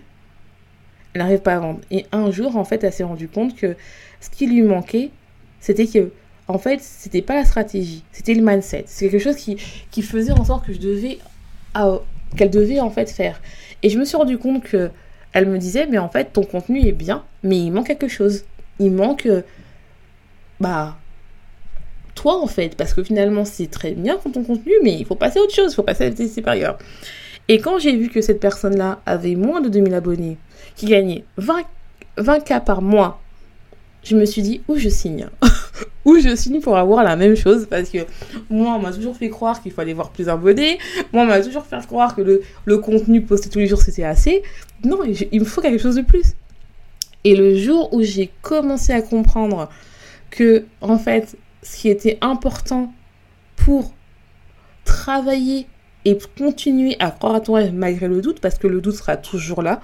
elle 1.14 1.22
n'arrive 1.22 1.40
pas 1.40 1.56
à 1.56 1.60
vendre. 1.60 1.80
Et 1.90 2.06
un 2.12 2.30
jour, 2.30 2.58
en 2.58 2.64
fait, 2.64 2.84
elle 2.84 2.94
s'est 2.94 3.04
rendue 3.04 3.28
compte 3.28 3.56
que 3.56 3.76
ce 4.22 4.30
qui 4.30 4.46
lui 4.46 4.62
manquait, 4.62 5.10
c'était 5.60 5.88
que 5.88 6.12
en 6.48 6.58
fait, 6.58 6.80
c'était 6.82 7.22
pas 7.22 7.36
la 7.36 7.46
stratégie, 7.46 8.04
c'était 8.12 8.34
le 8.34 8.42
mindset. 8.42 8.86
C'est 8.88 9.10
quelque 9.10 9.24
chose 9.24 9.36
qui, 9.36 9.58
qui 9.92 10.02
faisait 10.02 10.34
en 10.34 10.44
sorte 10.44 10.66
que 10.66 10.74
je 10.74 10.80
devais, 10.80 11.20
qu'elle 12.36 12.50
devait 12.50 12.80
en 12.80 12.90
fait 12.90 13.10
faire. 13.10 13.42
Et 13.82 13.90
je 13.90 13.98
me 13.98 14.06
suis 14.06 14.18
rendu 14.18 14.38
compte 14.38 14.64
que 14.64 14.92
elle 15.32 15.48
me 15.48 15.58
disait, 15.58 15.88
mais 15.88 15.98
en 15.98 16.10
fait, 16.10 16.32
ton 16.34 16.44
contenu 16.44 16.86
est 16.86 16.92
bien, 16.92 17.24
mais 17.42 17.58
il 17.58 17.72
manque 17.72 17.88
quelque 17.88 18.08
chose. 18.08 18.44
Il 18.80 18.92
manque, 18.92 19.28
bah, 20.60 20.98
toi 22.16 22.42
en 22.42 22.48
fait, 22.48 22.76
parce 22.76 22.94
que 22.94 23.04
finalement, 23.04 23.46
c'est 23.46 23.68
très 23.68 23.92
bien 23.92 24.18
pour 24.18 24.32
ton 24.32 24.44
contenu, 24.44 24.74
mais 24.84 24.94
il 24.94 25.06
faut 25.06 25.16
passer 25.16 25.40
à 25.40 25.42
autre 25.42 25.54
chose, 25.54 25.72
il 25.72 25.76
faut 25.76 25.84
passer 25.84 26.06
à 26.06 26.10
la 26.10 26.28
supérieure. 26.28 26.78
Et 27.48 27.60
quand 27.60 27.80
j'ai 27.80 27.96
vu 27.96 28.10
que 28.10 28.22
cette 28.22 28.40
personne-là 28.40 29.02
avait 29.06 29.36
moins 29.36 29.62
de 29.62 29.70
2000 29.70 29.94
abonnés, 29.94 30.38
qui 30.76 30.86
gagnait 30.86 31.26
20, 31.38 31.64
20K 32.18 32.64
par 32.64 32.82
mois, 32.82 33.22
je 34.04 34.16
me 34.16 34.26
suis 34.26 34.42
dit, 34.42 34.62
où 34.68 34.78
je 34.78 34.90
signe 34.90 35.28
Où 36.06 36.20
je 36.20 36.36
signe 36.36 36.60
pour 36.60 36.78
avoir 36.78 37.04
la 37.04 37.16
même 37.16 37.36
chose 37.36 37.68
Parce 37.70 37.90
que 37.90 38.00
moi, 38.50 38.76
on 38.76 38.80
m'a 38.80 38.92
toujours 38.92 39.16
fait 39.16 39.30
croire 39.30 39.62
qu'il 39.62 39.72
fallait 39.72 39.94
voir 39.94 40.12
plus 40.12 40.30
abonnés. 40.30 40.78
Moi, 41.12 41.24
on 41.24 41.26
m'a 41.26 41.42
toujours 41.42 41.66
fait 41.66 41.86
croire 41.88 42.16
que 42.16 42.22
le, 42.22 42.42
le 42.66 42.78
contenu 42.78 43.22
posté 43.22 43.50
tous 43.50 43.60
les 43.60 43.68
jours, 43.68 43.82
c'était 43.82 44.04
assez. 44.04 44.44
Non, 44.84 45.00
il 45.04 45.40
me 45.40 45.46
faut 45.46 45.62
quelque 45.62 45.82
chose 45.82 45.96
de 45.96 46.02
plus. 46.02 46.36
Et 47.24 47.36
le 47.36 47.56
jour 47.56 47.94
où 47.94 48.02
j'ai 48.02 48.32
commencé 48.42 48.92
à 48.92 49.02
comprendre 49.02 49.70
que, 50.30 50.66
en 50.82 50.98
fait, 50.98 51.38
ce 51.62 51.78
qui 51.78 51.90
était 51.90 52.18
important 52.22 52.94
pour 53.56 53.94
travailler 54.84 55.68
et 56.06 56.18
continuer 56.38 56.98
à 57.00 57.12
croire 57.12 57.36
à 57.36 57.40
ton 57.40 57.54
rêve 57.54 57.74
malgré 57.74 58.08
le 58.08 58.22
doute, 58.22 58.42
parce 58.42 58.58
que 58.58 58.68
le 58.68 58.82
doute 58.82 58.96
sera 58.96 59.16
toujours 59.16 59.62
là, 59.62 59.82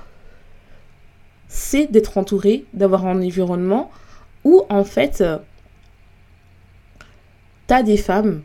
c'est 1.47 1.89
d'être 1.91 2.17
entouré, 2.17 2.65
d'avoir 2.73 3.07
un 3.07 3.21
environnement 3.21 3.89
où 4.43 4.63
en 4.69 4.83
fait, 4.83 5.23
euh, 7.71 7.73
tu 7.73 7.73
as 7.73 7.83
des 7.83 7.97
femmes 7.97 8.41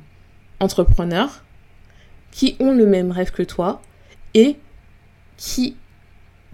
entrepreneurs 0.60 1.44
qui 2.30 2.56
ont 2.60 2.72
le 2.72 2.86
même 2.86 3.10
rêve 3.10 3.30
que 3.30 3.42
toi 3.42 3.80
et 4.34 4.56
qui 5.36 5.76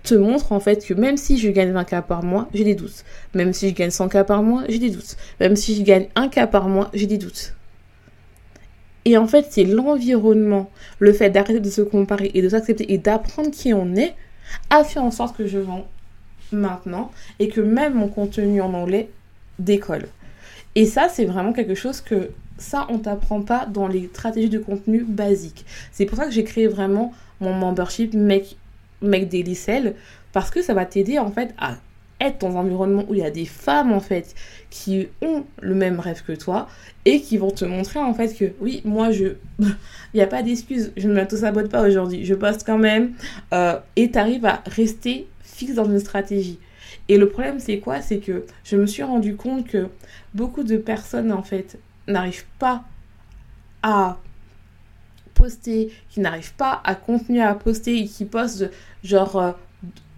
te 0.02 0.14
montrent 0.14 0.52
en 0.52 0.60
fait 0.60 0.84
que 0.84 0.94
même 0.94 1.16
si 1.16 1.38
je 1.38 1.50
gagne 1.50 1.72
20K 1.72 2.02
par 2.02 2.22
mois, 2.22 2.48
j'ai 2.54 2.64
des 2.64 2.74
doutes. 2.74 3.04
Même 3.34 3.52
si 3.52 3.68
je 3.68 3.74
gagne 3.74 3.90
100K 3.90 4.24
par 4.24 4.42
mois, 4.42 4.64
j'ai 4.68 4.78
des 4.78 4.90
doutes. 4.90 5.16
Même 5.40 5.56
si 5.56 5.76
je 5.76 5.82
gagne 5.82 6.08
1K 6.16 6.48
par 6.48 6.68
mois, 6.68 6.90
j'ai 6.94 7.06
des 7.06 7.18
doutes. 7.18 7.54
Et 9.04 9.16
en 9.16 9.26
fait, 9.26 9.46
c'est 9.50 9.64
l'environnement, 9.64 10.70
le 10.98 11.12
fait 11.12 11.30
d'arrêter 11.30 11.60
de 11.60 11.70
se 11.70 11.80
comparer 11.80 12.30
et 12.34 12.42
de 12.42 12.48
s'accepter 12.48 12.92
et 12.92 12.98
d'apprendre 12.98 13.50
qui 13.50 13.72
on 13.72 13.94
est, 13.96 14.14
a 14.68 14.84
fait 14.84 14.98
en 14.98 15.10
sorte 15.10 15.36
que 15.36 15.46
je 15.46 15.58
vends 15.58 15.86
maintenant 16.52 17.10
et 17.38 17.48
que 17.48 17.60
même 17.60 17.94
mon 17.94 18.08
contenu 18.08 18.60
en 18.60 18.74
anglais 18.74 19.10
d'école. 19.58 20.08
Et 20.74 20.86
ça, 20.86 21.08
c'est 21.08 21.24
vraiment 21.24 21.52
quelque 21.52 21.74
chose 21.74 22.00
que 22.00 22.30
ça, 22.60 22.86
on 22.88 22.98
t'apprend 22.98 23.42
pas 23.42 23.66
dans 23.66 23.88
les 23.88 24.08
stratégies 24.08 24.48
de 24.48 24.58
contenu 24.58 25.04
basiques. 25.04 25.64
C'est 25.92 26.06
pour 26.06 26.18
ça 26.18 26.26
que 26.26 26.30
j'ai 26.30 26.44
créé 26.44 26.66
vraiment 26.66 27.12
mon 27.40 27.54
membership 27.54 28.14
Make, 28.14 28.56
Make 29.02 29.28
Daily 29.28 29.54
Sell, 29.54 29.94
parce 30.32 30.50
que 30.50 30.62
ça 30.62 30.74
va 30.74 30.84
t'aider 30.84 31.18
en 31.18 31.30
fait 31.30 31.54
à 31.58 31.76
être 32.20 32.38
dans 32.38 32.56
un 32.58 32.60
environnement 32.60 33.04
où 33.08 33.14
il 33.14 33.20
y 33.20 33.24
a 33.24 33.30
des 33.30 33.46
femmes 33.46 33.92
en 33.92 34.00
fait 34.00 34.34
qui 34.68 35.08
ont 35.22 35.44
le 35.62 35.74
même 35.74 35.98
rêve 36.00 36.22
que 36.22 36.32
toi 36.32 36.68
et 37.06 37.22
qui 37.22 37.38
vont 37.38 37.50
te 37.50 37.64
montrer 37.64 37.98
en 37.98 38.12
fait 38.12 38.36
que 38.36 38.52
oui 38.60 38.82
moi 38.84 39.10
je 39.10 39.24
il 39.58 39.66
n'y 40.16 40.20
a 40.20 40.26
pas 40.26 40.42
d'excuse 40.42 40.92
je 40.98 41.08
ne 41.08 41.14
me 41.14 41.26
sabote 41.26 41.70
pas 41.70 41.80
aujourd'hui 41.80 42.26
je 42.26 42.34
poste 42.34 42.66
quand 42.66 42.76
même 42.76 43.14
euh, 43.54 43.78
et 43.96 44.10
tu 44.10 44.18
arrives 44.18 44.44
à 44.44 44.62
rester 44.66 45.28
fixe 45.42 45.72
dans 45.72 45.86
une 45.86 45.98
stratégie 45.98 46.58
et 47.10 47.16
le 47.16 47.28
problème, 47.28 47.58
c'est 47.58 47.78
quoi? 47.80 48.00
C'est 48.00 48.18
que 48.18 48.44
je 48.62 48.76
me 48.76 48.86
suis 48.86 49.02
rendu 49.02 49.34
compte 49.34 49.66
que 49.66 49.88
beaucoup 50.32 50.62
de 50.62 50.76
personnes, 50.76 51.32
en 51.32 51.42
fait, 51.42 51.76
n'arrivent 52.06 52.46
pas 52.58 52.84
à 53.82 54.18
poster, 55.34 55.92
qui 56.10 56.20
n'arrive 56.20 56.54
pas 56.54 56.80
à 56.84 56.94
continuer 56.94 57.42
à 57.42 57.54
poster 57.54 57.98
et 57.98 58.06
qui 58.06 58.24
poste 58.24 58.70
genre 59.02 59.36
euh, 59.36 59.52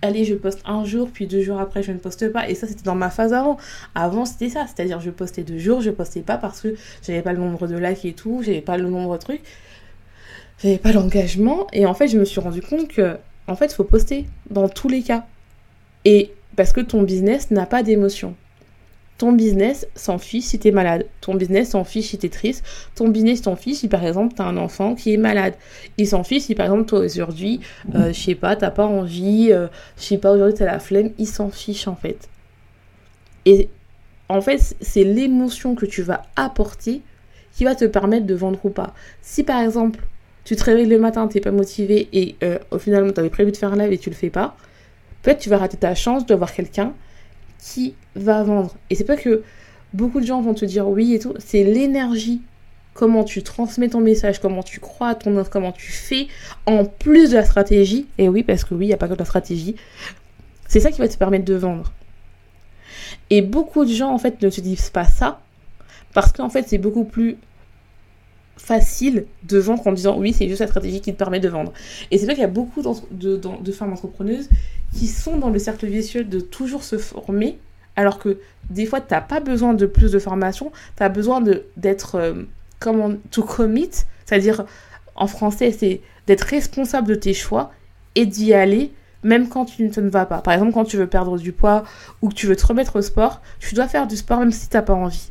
allez 0.02 0.24
je 0.24 0.34
poste 0.34 0.60
un 0.64 0.84
jour 0.84 1.08
puis 1.12 1.28
deux 1.28 1.42
jours 1.42 1.60
après 1.60 1.82
je 1.82 1.92
ne 1.92 1.98
poste 1.98 2.30
pas. 2.32 2.48
Et 2.48 2.54
ça 2.54 2.66
c'était 2.66 2.82
dans 2.82 2.94
ma 2.94 3.10
phase 3.10 3.32
avant. 3.32 3.56
Avant 3.94 4.24
c'était 4.24 4.48
ça. 4.48 4.66
C'est 4.66 4.82
à 4.82 4.84
dire 4.84 5.00
je 5.00 5.10
postais 5.10 5.44
deux 5.44 5.58
jours 5.58 5.80
je 5.80 5.90
postais 5.90 6.22
pas 6.22 6.36
parce 6.36 6.60
que 6.60 6.74
j'avais 7.06 7.22
pas 7.22 7.32
le 7.32 7.38
nombre 7.38 7.66
de 7.66 7.76
likes 7.76 8.04
et 8.04 8.12
tout 8.12 8.42
j'avais 8.42 8.60
pas 8.60 8.76
le 8.76 8.88
nombre 8.88 9.14
de 9.14 9.20
trucs. 9.20 9.42
J'avais 10.62 10.78
pas 10.78 10.92
l'engagement. 10.92 11.66
Et 11.72 11.86
en 11.86 11.94
fait 11.94 12.08
je 12.08 12.18
me 12.18 12.24
suis 12.24 12.40
rendu 12.40 12.60
compte 12.60 12.88
que 12.88 13.16
en 13.46 13.56
fait 13.56 13.72
faut 13.72 13.84
poster 13.84 14.26
dans 14.50 14.68
tous 14.68 14.88
les 14.88 15.02
cas. 15.02 15.24
Et 16.04 16.32
parce 16.56 16.72
que 16.72 16.80
ton 16.80 17.02
business 17.02 17.50
n'a 17.50 17.66
pas 17.66 17.82
d'émotion 17.82 18.34
ton 19.18 19.32
business 19.32 19.86
s'en 19.94 20.18
fiche 20.18 20.44
si 20.44 20.58
t'es 20.58 20.70
malade. 20.70 21.06
Ton 21.20 21.34
business 21.34 21.70
s'en 21.70 21.84
fiche 21.84 22.06
si 22.06 22.18
t'es 22.18 22.28
triste. 22.28 22.64
Ton 22.94 23.08
business 23.08 23.42
s'en 23.42 23.56
fiche 23.56 23.78
si 23.78 23.88
par 23.88 24.04
exemple 24.04 24.34
t'as 24.36 24.44
un 24.44 24.56
enfant 24.56 24.94
qui 24.94 25.14
est 25.14 25.16
malade. 25.16 25.54
Il 25.96 26.08
s'en 26.08 26.24
fiche 26.24 26.42
si 26.44 26.54
par 26.54 26.66
exemple 26.66 26.86
toi 26.86 27.00
aujourd'hui, 27.00 27.60
euh, 27.94 28.12
je 28.12 28.20
sais 28.20 28.34
pas, 28.34 28.56
t'as 28.56 28.70
pas 28.70 28.86
envie, 28.86 29.50
euh, 29.52 29.68
je 29.96 30.02
sais 30.02 30.18
pas, 30.18 30.32
aujourd'hui 30.32 30.58
t'as 30.58 30.66
la 30.66 30.80
flemme. 30.80 31.10
Il 31.18 31.26
s'en 31.26 31.50
fiche 31.50 31.86
en 31.86 31.94
fait. 31.94 32.28
Et 33.44 33.68
en 34.28 34.40
fait, 34.40 34.76
c'est 34.80 35.04
l'émotion 35.04 35.74
que 35.74 35.86
tu 35.86 36.02
vas 36.02 36.22
apporter 36.36 37.02
qui 37.52 37.64
va 37.64 37.74
te 37.74 37.84
permettre 37.84 38.26
de 38.26 38.34
vendre 38.34 38.58
ou 38.64 38.70
pas. 38.70 38.94
Si 39.20 39.44
par 39.44 39.60
exemple, 39.60 40.00
tu 40.44 40.56
te 40.56 40.64
réveilles 40.64 40.86
le 40.86 40.98
matin, 40.98 41.28
t'es 41.28 41.40
pas 41.40 41.52
motivé 41.52 42.08
et 42.12 42.34
euh, 42.42 42.58
au 42.70 42.78
final, 42.78 43.12
t'avais 43.12 43.30
prévu 43.30 43.52
de 43.52 43.56
faire 43.56 43.72
un 43.72 43.76
live 43.76 43.92
et 43.92 43.98
tu 43.98 44.10
le 44.10 44.16
fais 44.16 44.30
pas, 44.30 44.56
peut-être 45.22 45.38
tu 45.38 45.48
vas 45.48 45.58
rater 45.58 45.76
ta 45.76 45.94
chance 45.94 46.26
de 46.26 46.34
voir 46.34 46.52
quelqu'un 46.52 46.92
qui 47.62 47.94
va 48.16 48.42
vendre. 48.42 48.74
Et 48.90 48.94
c'est 48.94 49.04
pas 49.04 49.16
que 49.16 49.42
beaucoup 49.94 50.20
de 50.20 50.26
gens 50.26 50.42
vont 50.42 50.54
te 50.54 50.64
dire 50.64 50.88
oui 50.88 51.14
et 51.14 51.18
tout, 51.18 51.34
c'est 51.38 51.62
l'énergie, 51.62 52.42
comment 52.92 53.24
tu 53.24 53.42
transmets 53.42 53.88
ton 53.88 54.00
message, 54.00 54.40
comment 54.40 54.62
tu 54.62 54.80
crois 54.80 55.08
à 55.08 55.14
ton 55.14 55.36
offre, 55.36 55.50
comment 55.50 55.72
tu 55.72 55.92
fais, 55.92 56.26
en 56.66 56.84
plus 56.84 57.30
de 57.30 57.36
la 57.36 57.44
stratégie. 57.44 58.06
Et 58.18 58.28
oui, 58.28 58.42
parce 58.42 58.64
que 58.64 58.74
oui, 58.74 58.86
il 58.86 58.88
n'y 58.88 58.94
a 58.94 58.98
pas 58.98 59.08
que 59.08 59.14
de 59.14 59.18
la 59.18 59.24
stratégie. 59.24 59.76
C'est 60.66 60.80
ça 60.80 60.90
qui 60.90 61.00
va 61.00 61.08
te 61.08 61.16
permettre 61.16 61.44
de 61.44 61.54
vendre. 61.54 61.92
Et 63.30 63.42
beaucoup 63.42 63.84
de 63.84 63.92
gens, 63.92 64.12
en 64.12 64.18
fait, 64.18 64.42
ne 64.42 64.50
te 64.50 64.60
disent 64.60 64.90
pas 64.90 65.04
ça, 65.04 65.40
parce 66.12 66.32
qu'en 66.32 66.50
fait, 66.50 66.68
c'est 66.68 66.78
beaucoup 66.78 67.04
plus 67.04 67.36
facile 68.62 69.26
de 69.42 69.58
vendre 69.58 69.84
en 69.86 69.92
disant 69.92 70.16
oui, 70.16 70.32
c'est 70.32 70.48
juste 70.48 70.60
la 70.60 70.68
stratégie 70.68 71.00
qui 71.00 71.12
te 71.12 71.18
permet 71.18 71.40
de 71.40 71.48
vendre. 71.48 71.72
Et 72.10 72.18
c'est 72.18 72.26
là 72.26 72.34
qu'il 72.34 72.42
y 72.42 72.44
a 72.44 72.48
beaucoup 72.48 72.80
de, 72.80 73.72
femmes 73.72 73.92
entrepreneuses 73.92 74.48
qui 74.96 75.08
sont 75.08 75.36
dans 75.36 75.50
le 75.50 75.58
cercle 75.58 75.86
vicieux 75.86 76.22
de 76.22 76.38
toujours 76.38 76.84
se 76.84 76.96
former, 76.96 77.58
alors 77.96 78.18
que 78.18 78.38
des 78.70 78.86
fois, 78.86 79.00
tu 79.00 79.08
n'as 79.10 79.20
pas 79.20 79.40
besoin 79.40 79.74
de 79.74 79.84
plus 79.86 80.12
de 80.12 80.18
formation, 80.18 80.70
tu 80.96 81.02
as 81.02 81.08
besoin 81.08 81.42
d'être, 81.76 82.14
euh, 82.14 82.44
comment, 82.78 83.12
to 83.30 83.42
commit, 83.42 83.90
c'est-à-dire, 84.24 84.64
en 85.16 85.26
français, 85.26 85.72
c'est 85.72 86.00
d'être 86.28 86.42
responsable 86.42 87.08
de 87.08 87.14
tes 87.16 87.34
choix 87.34 87.72
et 88.14 88.26
d'y 88.26 88.54
aller 88.54 88.92
même 89.24 89.48
quand 89.48 89.64
tu 89.64 89.84
ne 89.84 90.08
vas 90.08 90.26
pas. 90.26 90.38
Par 90.38 90.54
exemple, 90.54 90.72
quand 90.72 90.84
tu 90.84 90.96
veux 90.96 91.06
perdre 91.06 91.38
du 91.38 91.52
poids 91.52 91.84
ou 92.22 92.28
que 92.28 92.34
tu 92.34 92.46
veux 92.46 92.56
te 92.56 92.66
remettre 92.66 92.96
au 92.96 93.02
sport, 93.02 93.40
tu 93.60 93.74
dois 93.74 93.88
faire 93.88 94.06
du 94.06 94.16
sport 94.16 94.38
même 94.40 94.52
si 94.52 94.68
tu 94.68 94.76
n'as 94.76 94.82
pas 94.82 94.94
envie. 94.94 95.30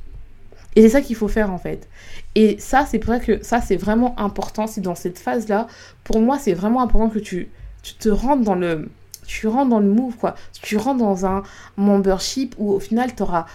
Et 0.75 0.81
c'est 0.81 0.89
ça 0.89 1.01
qu'il 1.01 1.15
faut 1.15 1.27
faire 1.27 1.51
en 1.51 1.57
fait. 1.57 1.87
Et 2.35 2.57
ça, 2.59 2.85
c'est 2.85 2.99
pour 2.99 3.19
que 3.19 3.43
ça, 3.43 3.59
c'est 3.61 3.75
vraiment 3.75 4.17
important. 4.19 4.67
Si 4.67 4.81
dans 4.81 4.95
cette 4.95 5.19
phase-là, 5.19 5.67
pour 6.03 6.21
moi, 6.21 6.37
c'est 6.39 6.53
vraiment 6.53 6.81
important 6.81 7.09
que 7.09 7.19
tu, 7.19 7.49
tu 7.83 7.93
te 7.95 8.09
rentres 8.09 8.43
dans 8.43 8.55
le, 8.55 8.89
tu 9.25 9.47
rentres 9.47 9.69
dans 9.69 9.79
le 9.79 9.87
move, 9.87 10.15
quoi. 10.15 10.35
Tu 10.61 10.77
rentres 10.77 10.99
dans 10.99 11.25
un 11.25 11.43
membership 11.77 12.55
où 12.57 12.71
au 12.71 12.79
final, 12.79 13.09
auras, 13.19 13.45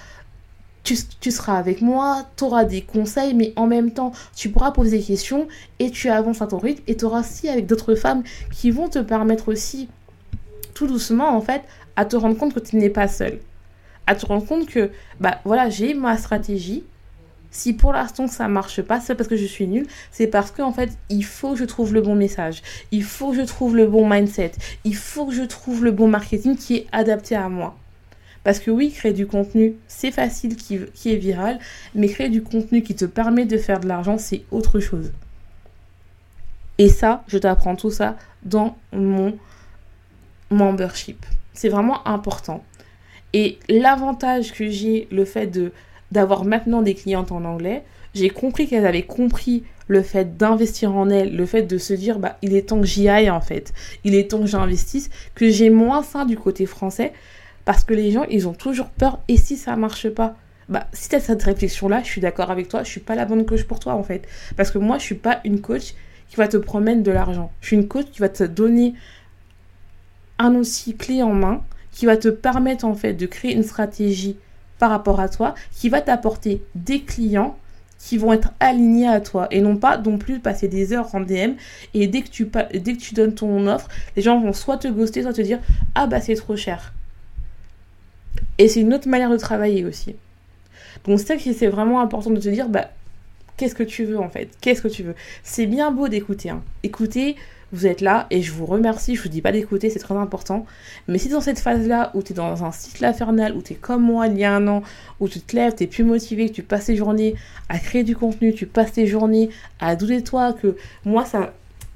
tu, 0.85 0.97
tu 1.21 1.31
seras 1.31 1.59
avec 1.59 1.81
moi, 1.81 2.27
tu 2.37 2.45
auras 2.45 2.65
des 2.65 2.83
conseils, 2.83 3.35
mais 3.35 3.53
en 3.57 3.67
même 3.67 3.93
temps, 3.93 4.13
tu 4.35 4.51
pourras 4.51 4.71
poser 4.71 4.99
des 4.99 5.05
questions 5.05 5.49
et 5.79 5.91
tu 5.91 6.09
avances 6.11 6.43
à 6.43 6.47
ton 6.47 6.59
rythme 6.59 6.83
et 6.87 6.97
tu 6.97 7.05
auras 7.05 7.21
aussi 7.21 7.49
avec 7.49 7.67
d'autres 7.67 7.95
femmes 7.95 8.23
qui 8.53 8.71
vont 8.71 8.89
te 8.89 8.99
permettre 8.99 9.49
aussi, 9.49 9.89
tout 10.75 10.87
doucement, 10.87 11.37
en 11.37 11.41
fait, 11.41 11.63
à 11.97 12.05
te 12.05 12.17
rendre 12.17 12.37
compte 12.37 12.55
que 12.55 12.61
tu 12.61 12.77
n'es 12.77 12.91
pas 12.91 13.09
seule. 13.09 13.41
À 14.07 14.15
te 14.15 14.25
rendre 14.27 14.47
compte 14.47 14.67
que, 14.67 14.91
bah 15.19 15.41
voilà, 15.45 15.69
j'ai 15.71 15.95
ma 15.95 16.17
stratégie, 16.17 16.85
si 17.51 17.73
pour 17.73 17.93
l'instant 17.93 18.27
ça 18.27 18.49
marche 18.49 18.83
pas, 18.83 19.01
c'est 19.01 19.15
parce 19.15 19.29
que 19.29 19.37
je 19.37 19.45
suis 19.45 19.67
nulle, 19.67 19.87
c'est 20.11 20.27
parce 20.27 20.51
que 20.51 20.63
en 20.63 20.73
fait, 20.73 20.91
il 21.09 21.25
faut 21.25 21.53
que 21.53 21.59
je 21.59 21.65
trouve 21.65 21.95
le 21.95 22.01
bon 22.01 22.15
message, 22.15 22.63
il 22.93 23.03
faut 23.03 23.31
que 23.31 23.37
je 23.37 23.43
trouve 23.43 23.77
le 23.77 23.87
bon 23.87 24.09
mindset, 24.09 24.53
il 24.85 24.97
faut 24.97 25.27
que 25.27 25.35
je 25.35 25.43
trouve 25.43 25.85
le 25.85 25.91
bon 25.91 26.09
marketing 26.09 26.57
qui 26.57 26.77
est 26.77 26.87
adapté 26.93 27.35
à 27.35 27.49
moi. 27.49 27.77
Parce 28.45 28.61
que 28.61 28.71
oui, 28.71 28.93
créer 28.93 29.13
du 29.13 29.27
contenu, 29.27 29.75
c'est 29.89 30.13
facile, 30.13 30.55
qui, 30.55 30.79
qui 30.95 31.13
est 31.13 31.17
viral, 31.17 31.59
mais 31.97 32.07
créer 32.07 32.29
du 32.29 32.43
contenu 32.43 32.83
qui 32.83 32.95
te 32.95 33.05
permet 33.05 33.45
de 33.45 33.59
faire 33.59 33.81
de 33.81 33.89
l'argent, 33.89 34.19
c'est 34.19 34.45
autre 34.53 34.79
chose. 34.79 35.13
Et 36.79 36.89
ça, 36.89 37.25
je 37.27 37.39
t'apprends 37.39 37.75
tout 37.75 37.91
ça 37.91 38.17
dans 38.45 38.77
mon 38.93 39.37
membership. 40.51 41.27
C'est 41.55 41.69
vraiment 41.69 42.07
important. 42.07 42.63
Et 43.33 43.59
l'avantage 43.69 44.53
que 44.53 44.69
j'ai, 44.69 45.09
le 45.11 45.25
fait 45.25 45.47
de 45.47 45.73
d'avoir 46.13 46.45
maintenant 46.45 46.83
des 46.83 46.95
clientes 46.95 47.33
en 47.33 47.45
anglais, 47.45 47.85
j'ai 48.15 48.31
compris 48.31 48.67
qu'elles 48.67 48.87
avaient 48.87 49.03
compris 49.03 49.65
le 49.89 50.03
fait 50.03 50.37
d'investir 50.37 50.95
en 50.95 51.11
elles, 51.11 51.37
le 51.37 51.47
fait 51.47 51.63
de 51.63 51.79
se 51.79 51.93
dire 51.93 52.19
bah 52.19 52.39
il 52.43 52.55
est 52.55 52.69
temps 52.69 52.81
que 52.81 52.87
j'y 52.87 53.09
aille 53.09 53.31
en 53.31 53.41
fait, 53.41 53.73
il 54.05 54.15
est 54.15 54.31
temps 54.31 54.41
que 54.41 54.47
j'investisse, 54.47 55.11
que 55.35 55.51
j'ai 55.51 55.71
moins 55.71 56.03
ça 56.03 56.25
du 56.25 56.37
côté 56.37 56.67
français 56.67 57.13
parce 57.65 57.85
que 57.85 57.95
les 57.95 58.11
gens 58.11 58.25
ils 58.31 58.49
ont 58.49 58.55
toujours 58.55 58.89
peur 58.89 59.21
et 59.29 59.37
si 59.37 59.57
ça 59.57 59.77
marche 59.77 60.09
pas? 60.09 60.37
Bah 60.69 60.89
si 60.93 61.09
tu 61.09 61.17
as 61.17 61.21
cette 61.21 61.43
réflexion 61.43 61.89
là, 61.89 62.01
je 62.03 62.09
suis 62.09 62.21
d'accord 62.21 62.51
avec 62.51 62.69
toi, 62.69 62.83
je 62.83 62.91
suis 62.91 63.01
pas 63.01 63.15
la 63.15 63.25
bonne 63.25 63.45
coach 63.45 63.65
pour 63.65 63.79
toi 63.79 63.95
en 63.95 64.03
fait. 64.03 64.27
Parce 64.57 64.71
que 64.71 64.79
moi 64.79 64.99
je 64.99 65.05
suis 65.05 65.15
pas 65.15 65.41
une 65.45 65.61
coach 65.61 65.95
qui 66.29 66.37
va 66.37 66.49
te 66.49 66.57
promettre 66.57 67.03
de 67.03 67.13
l'argent. 67.13 67.53
Je 67.61 67.69
suis 67.69 67.77
une 67.77 67.87
coach 67.87 68.07
qui 68.11 68.21
va 68.21 68.29
te 68.29 68.45
donner 68.45 68.95
un 70.39 70.55
outil 70.55 70.97
clé 70.97 71.23
en 71.23 71.33
main 71.33 71.63
qui 71.93 72.07
va 72.07 72.17
te 72.17 72.29
permettre 72.29 72.85
en 72.85 72.95
fait 72.95 73.15
de 73.15 73.27
créer 73.27 73.55
une 73.55 73.63
stratégie 73.63 74.37
par 74.79 74.91
rapport 74.91 75.21
à 75.21 75.29
toi 75.29 75.55
qui 75.73 75.89
va 75.89 76.01
t'apporter 76.01 76.63
des 76.75 77.03
clients 77.03 77.57
qui 77.99 78.19
vont 78.19 78.33
être 78.33 78.51
alignés 78.61 79.09
à 79.09 79.21
toi 79.21 79.49
et 79.51 79.61
non 79.61 79.77
pas 79.77 79.99
non 79.99 80.19
plus 80.19 80.39
passer 80.39 80.69
des 80.69 80.93
heures 80.93 81.15
en 81.15 81.21
DM 81.21 81.53
et 81.95 82.07
dès 82.07 82.23
que 82.23 82.29
tu, 82.29 82.51
dès 82.75 82.93
que 82.93 83.01
tu 83.01 83.15
donnes 83.15 83.35
ton 83.35 83.67
offre, 83.67 83.89
les 84.17 84.23
gens 84.23 84.41
vont 84.41 84.53
soit 84.53 84.77
te 84.77 84.89
ghoster, 84.89 85.23
soit 85.23 85.33
te 85.33 85.41
dire 85.41 85.59
ah 85.95 86.07
bah 86.07 86.21
c'est 86.21 86.35
trop 86.35 86.57
cher. 86.57 86.93
Et 88.59 88.69
c'est 88.69 88.81
une 88.81 88.95
autre 88.95 89.09
manière 89.09 89.31
de 89.31 89.37
travailler 89.37 89.85
aussi. 89.85 90.15
Donc 91.05 91.19
c'est 91.19 91.27
ça 91.27 91.37
qui 91.37 91.55
c'est 91.55 91.69
vraiment 91.69 92.01
important 92.01 92.31
de 92.31 92.41
te 92.41 92.49
dire 92.49 92.69
bah 92.69 92.91
qu'est-ce 93.57 93.75
que 93.75 93.83
tu 93.83 94.05
veux 94.05 94.19
en 94.19 94.29
fait? 94.29 94.51
Qu'est-ce 94.61 94.83
que 94.83 94.89
tu 94.89 95.03
veux? 95.03 95.15
C'est 95.43 95.67
bien 95.67 95.91
beau 95.91 96.09
d'écouter. 96.09 96.51
Hein. 96.51 96.63
Écouter, 96.83 97.37
vous 97.73 97.87
êtes 97.87 98.01
là 98.01 98.27
et 98.31 98.43
je 98.43 98.53
vous 98.53 98.67
remercie. 98.67 99.17
Je 99.17 99.23
vous 99.23 99.29
dis 99.29 99.43
pas 99.43 99.53
d'écouter, 99.53 99.91
c'est 99.91 99.99
très 99.99 100.15
important. 100.15 100.67
Mais 101.09 101.19
si 101.19 101.29
dans 101.29 101.41
cette 101.41 101.59
phase-là 101.59 102.11
où 102.15 102.23
tu 102.23 102.33
es 102.33 102.35
dans 102.35 102.65
un 102.65 102.73
cycle 102.73 103.05
infernal, 103.05 103.57
où 103.57 103.63
tu 103.63 103.73
es 103.73 103.77
comme 103.77 104.03
moi 104.03 104.29
il 104.29 104.39
y 104.39 104.45
a 104.45 104.55
un 104.55 104.67
an, 104.69 104.83
où 105.21 105.29
tu 105.29 105.41
te 105.41 105.57
lèves, 105.57 105.75
tu 105.75 105.85
es 105.85 105.87
plus 105.87 106.05
motivé, 106.05 106.49
que 106.49 106.55
tu 106.55 106.63
passes 106.63 106.87
tes 106.87 106.97
journées 106.97 107.35
à 107.69 107.79
créer 107.79 108.05
du 108.05 108.17
contenu, 108.17 108.55
tu 108.55 108.67
passes 108.67 108.93
tes 108.93 109.07
journées 109.07 109.51
à 109.81 109.97
douter 109.97 110.23
toi, 110.23 110.53
que 110.53 110.77
moi 111.05 111.25
ça. 111.25 111.53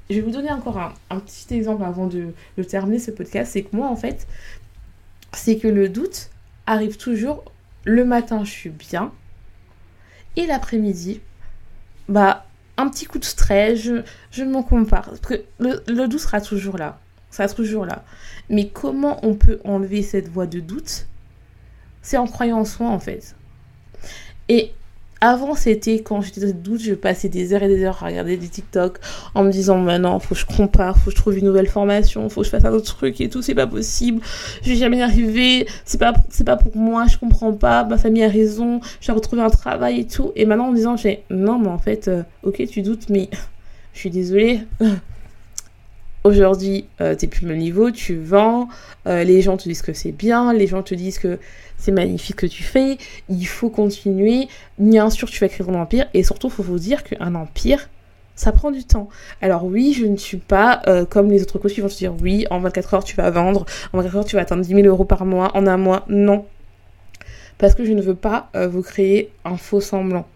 Je 0.09 0.15
vais 0.15 0.21
vous 0.21 0.31
donner 0.31 0.51
encore 0.51 0.77
un, 0.77 0.93
un 1.09 1.19
petit 1.19 1.53
exemple 1.53 1.83
avant 1.83 2.07
de, 2.07 2.33
de 2.57 2.63
terminer 2.63 2.99
ce 2.99 3.11
podcast. 3.11 3.51
C'est 3.53 3.63
que 3.63 3.75
moi 3.75 3.87
en 3.87 3.95
fait, 3.95 4.27
c'est 5.33 5.57
que 5.57 5.69
le 5.69 5.87
doute 5.87 6.29
arrive 6.65 6.97
toujours 6.97 7.45
le 7.85 8.03
matin, 8.03 8.43
je 8.43 8.51
suis 8.51 8.69
bien. 8.69 9.11
Et 10.35 10.45
l'après-midi, 10.45 11.21
bah 12.09 12.45
un 12.77 12.89
petit 12.89 13.05
coup 13.05 13.19
de 13.19 13.25
stress, 13.25 13.79
je, 13.79 14.03
je 14.31 14.43
m'en 14.43 14.63
compare. 14.63 15.05
Parce 15.05 15.19
que 15.19 15.43
le, 15.59 15.83
le 15.87 16.07
doute 16.07 16.19
sera 16.19 16.41
toujours 16.41 16.77
là. 16.77 16.99
Ça 17.29 17.47
sera 17.47 17.55
toujours 17.55 17.85
là. 17.85 18.03
Mais 18.49 18.69
comment 18.69 19.25
on 19.25 19.35
peut 19.35 19.59
enlever 19.63 20.01
cette 20.01 20.27
voix 20.27 20.47
de 20.47 20.59
doute? 20.59 21.07
C'est 22.01 22.17
en 22.17 22.27
croyant 22.27 22.59
en 22.59 22.65
soi, 22.65 22.87
en 22.87 22.99
fait. 22.99 23.35
Et 24.49 24.73
avant, 25.21 25.53
c'était 25.53 25.99
quand 25.99 26.21
j'étais 26.21 26.41
dans 26.41 26.59
doute, 26.59 26.81
je 26.81 26.95
passais 26.95 27.29
des 27.29 27.53
heures 27.53 27.61
et 27.61 27.67
des 27.67 27.83
heures 27.83 28.03
à 28.03 28.07
regarder 28.07 28.37
des 28.37 28.47
TikTok 28.47 28.99
en 29.35 29.43
me 29.43 29.51
disant 29.51 29.77
maintenant, 29.77 30.19
faut 30.19 30.33
que 30.33 30.41
je 30.41 30.45
compare, 30.47 30.97
faut 30.97 31.05
que 31.05 31.11
je 31.11 31.15
trouve 31.15 31.37
une 31.37 31.45
nouvelle 31.45 31.67
formation, 31.67 32.27
faut 32.27 32.41
que 32.41 32.45
je 32.45 32.49
fasse 32.49 32.65
un 32.65 32.71
autre 32.71 32.95
truc 32.95 33.21
et 33.21 33.29
tout, 33.29 33.43
c'est 33.43 33.53
pas 33.53 33.67
possible, 33.67 34.21
je 34.63 34.69
vais 34.71 34.75
jamais 34.75 34.97
y 34.97 35.01
arriver, 35.03 35.67
c'est 35.85 35.99
pas, 35.99 36.13
pas 36.45 36.57
pour 36.57 36.75
moi, 36.75 37.05
je 37.07 37.17
comprends 37.17 37.53
pas, 37.53 37.83
ma 37.83 37.99
famille 37.99 38.23
a 38.23 38.29
raison, 38.29 38.81
je 38.99 39.07
vais 39.07 39.13
retrouver 39.13 39.43
un 39.43 39.49
travail 39.49 39.99
et 39.99 40.07
tout. 40.07 40.31
Et 40.35 40.45
maintenant, 40.45 40.67
en 40.67 40.71
me 40.71 40.75
disant, 40.75 40.97
j'ai, 40.97 41.23
non, 41.29 41.59
mais 41.59 41.69
en 41.69 41.77
fait, 41.77 42.07
euh, 42.07 42.23
ok, 42.43 42.63
tu 42.67 42.81
doutes, 42.81 43.09
mais 43.09 43.29
je 43.93 43.99
suis 43.99 44.09
désolée. 44.09 44.61
Aujourd'hui, 46.23 46.85
euh, 47.01 47.15
t'es 47.15 47.25
plus 47.25 47.45
au 47.45 47.49
même 47.49 47.57
niveau, 47.57 47.89
tu 47.89 48.15
vends, 48.15 48.69
euh, 49.07 49.23
les 49.23 49.41
gens 49.41 49.57
te 49.57 49.63
disent 49.63 49.81
que 49.81 49.93
c'est 49.93 50.11
bien, 50.11 50.53
les 50.53 50.67
gens 50.67 50.83
te 50.83 50.93
disent 50.93 51.17
que 51.17 51.39
c'est 51.77 51.91
magnifique 51.91 52.35
que 52.35 52.45
tu 52.45 52.61
fais, 52.61 52.99
il 53.27 53.45
faut 53.45 53.71
continuer, 53.71 54.47
bien 54.77 55.09
sûr 55.09 55.27
tu 55.27 55.39
vas 55.39 55.49
créer 55.49 55.65
ton 55.65 55.73
empire, 55.73 56.05
et 56.13 56.21
surtout 56.21 56.51
faut 56.51 56.61
vous 56.61 56.77
dire 56.77 57.03
qu'un 57.03 57.33
empire, 57.33 57.89
ça 58.35 58.51
prend 58.51 58.69
du 58.69 58.83
temps. 58.83 59.09
Alors 59.41 59.65
oui, 59.65 59.93
je 59.97 60.05
ne 60.05 60.15
suis 60.15 60.37
pas 60.37 60.83
euh, 60.85 61.05
comme 61.05 61.31
les 61.31 61.41
autres 61.41 61.57
coachs 61.57 61.73
qui 61.73 61.81
vont 61.81 61.87
te 61.87 61.95
dire 61.95 62.13
oui, 62.21 62.45
en 62.51 62.59
24 62.59 62.93
heures 62.93 63.03
tu 63.03 63.15
vas 63.15 63.31
vendre, 63.31 63.65
en 63.91 63.97
24 63.97 64.15
heures 64.17 64.25
tu 64.25 64.35
vas 64.35 64.43
atteindre 64.43 64.61
10 64.61 64.75
000 64.75 64.87
euros 64.87 65.05
par 65.05 65.25
mois, 65.25 65.49
en 65.57 65.65
un 65.65 65.77
mois, 65.77 66.05
non. 66.07 66.45
Parce 67.57 67.73
que 67.73 67.83
je 67.83 67.93
ne 67.93 68.01
veux 68.01 68.15
pas 68.15 68.49
vous 68.69 68.81
créer 68.83 69.31
un 69.43 69.57
faux 69.57 69.81
semblant. 69.81 70.27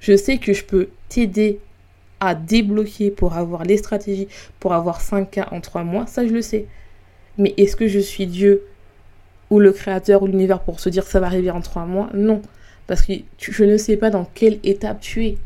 Je 0.00 0.16
sais 0.16 0.38
que 0.38 0.52
je 0.52 0.64
peux 0.64 0.88
t'aider 1.08 1.60
à 2.24 2.36
débloquer 2.36 3.10
pour 3.10 3.34
avoir 3.34 3.64
les 3.64 3.76
stratégies, 3.76 4.28
pour 4.60 4.74
avoir 4.74 5.00
5K 5.00 5.48
en 5.50 5.60
3 5.60 5.82
mois, 5.82 6.06
ça 6.06 6.24
je 6.24 6.32
le 6.32 6.40
sais. 6.40 6.66
Mais 7.36 7.52
est-ce 7.56 7.74
que 7.74 7.88
je 7.88 7.98
suis 7.98 8.28
Dieu 8.28 8.62
ou 9.50 9.58
le 9.58 9.72
créateur 9.72 10.22
ou 10.22 10.28
l'univers 10.28 10.60
pour 10.60 10.78
se 10.78 10.88
dire 10.88 11.02
ça 11.02 11.18
va 11.18 11.26
arriver 11.26 11.50
en 11.50 11.60
3 11.60 11.84
mois? 11.84 12.10
Non. 12.14 12.40
Parce 12.86 13.02
que 13.02 13.14
je 13.40 13.64
ne 13.64 13.76
sais 13.76 13.96
pas 13.96 14.10
dans 14.10 14.24
quelle 14.24 14.60
étape 14.62 15.00
tu 15.00 15.26
es. 15.26 15.38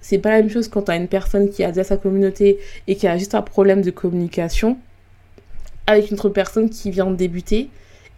C'est 0.00 0.18
pas 0.18 0.30
la 0.30 0.36
même 0.40 0.48
chose 0.48 0.68
quand 0.68 0.84
tu 0.84 0.90
as 0.90 0.96
une 0.96 1.08
personne 1.08 1.50
qui 1.50 1.62
a 1.62 1.68
déjà 1.68 1.84
sa 1.84 1.98
communauté 1.98 2.58
et 2.86 2.96
qui 2.96 3.06
a 3.06 3.18
juste 3.18 3.34
un 3.34 3.42
problème 3.42 3.82
de 3.82 3.90
communication 3.90 4.78
avec 5.86 6.10
une 6.10 6.14
autre 6.14 6.30
personne 6.30 6.70
qui 6.70 6.90
vient 6.90 7.10
de 7.10 7.16
débuter 7.16 7.68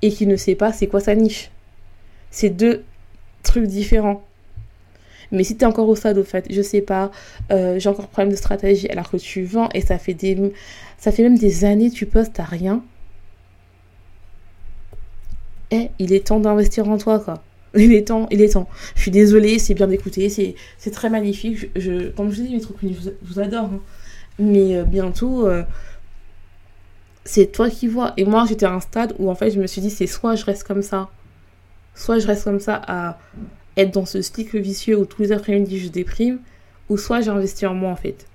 et 0.03 0.13
qui 0.13 0.29
ne 0.29 0.37
sait 0.37 0.55
pas 0.55 0.73
c'est 0.73 0.87
quoi 0.87 1.01
sa 1.01 1.17
niche. 1.17 1.51
C'est 2.31 2.51
deux 2.51 2.85
trucs 3.43 3.67
différents. 3.67 4.23
Mais 5.33 5.45
si 5.45 5.57
tu 5.57 5.65
encore 5.65 5.89
au 5.89 5.97
stade, 5.97 6.19
au 6.19 6.25
fait, 6.25 6.47
je 6.51 6.63
sais 6.63 6.81
pas, 6.81 7.11
euh, 7.51 7.79
j'ai 7.79 7.89
encore 7.89 8.09
problème 8.09 8.31
de 8.31 8.37
stratégie 8.37 8.89
alors 8.89 9.11
que 9.11 9.17
tu 9.17 9.45
vends 9.45 9.69
et 9.75 9.81
ça 9.81 9.99
fait 9.99 10.15
des. 10.15 10.53
Ça 10.99 11.13
fait 11.13 11.23
même 11.23 11.39
des 11.39 11.65
années 11.65 11.91
tu 11.91 12.07
postes 12.07 12.41
à 12.41 12.45
rien. 12.45 12.83
Eh, 15.71 15.91
il 15.99 16.13
est 16.13 16.29
temps 16.29 16.41
d'investir 16.41 16.89
en 16.89 16.97
toi, 16.99 17.19
quoi. 17.19 17.43
Il 17.75 17.93
est 17.93 18.09
temps, 18.09 18.27
il 18.31 18.41
est 18.41 18.53
temps. 18.53 18.69
Je 18.95 19.03
suis 19.03 19.11
désolée, 19.11 19.59
c'est 19.59 19.75
bien 19.75 19.89
d'écouter, 19.89 20.29
c'est 20.31 20.91
très 20.91 21.11
magnifique. 21.11 21.69
Je, 21.77 22.11
comme 22.11 22.31
je 22.31 22.43
dis, 22.43 22.55
mes 22.55 22.61
trucs, 22.61 22.77
je 22.83 23.11
vous, 23.23 23.41
adore. 23.41 23.65
Hein. 23.65 23.81
Mais 24.39 24.77
euh, 24.77 24.85
bientôt, 24.85 25.47
euh, 25.47 25.63
c'est 27.25 27.53
toi 27.53 27.69
qui 27.69 27.89
vois. 27.89 28.15
Et 28.17 28.25
moi, 28.25 28.47
j'étais 28.49 28.67
à 28.67 28.73
un 28.73 28.81
stade 28.81 29.15
où 29.19 29.31
en 29.31 29.35
fait, 29.35 29.51
je 29.51 29.61
me 29.61 29.67
suis 29.67 29.81
dit, 29.81 29.91
c'est 29.91 30.07
soit 30.07 30.37
je 30.37 30.45
reste 30.45 30.65
comme 30.65 30.83
ça, 30.83 31.11
soit 31.95 32.19
je 32.19 32.27
reste 32.27 32.45
comme 32.45 32.61
ça 32.61 32.81
à 32.87 33.19
être 33.77 33.93
dans 33.93 34.07
ce 34.07 34.23
cycle 34.23 34.59
vicieux 34.59 34.97
où 34.99 35.05
tous 35.05 35.23
les 35.23 35.33
après-midi 35.33 35.79
je 35.79 35.89
déprime, 35.89 36.39
ou 36.89 36.97
soit 36.97 37.21
j'investis 37.21 37.69
en 37.69 37.75
moi 37.75 37.91
en 37.91 37.97
fait. 37.97 38.27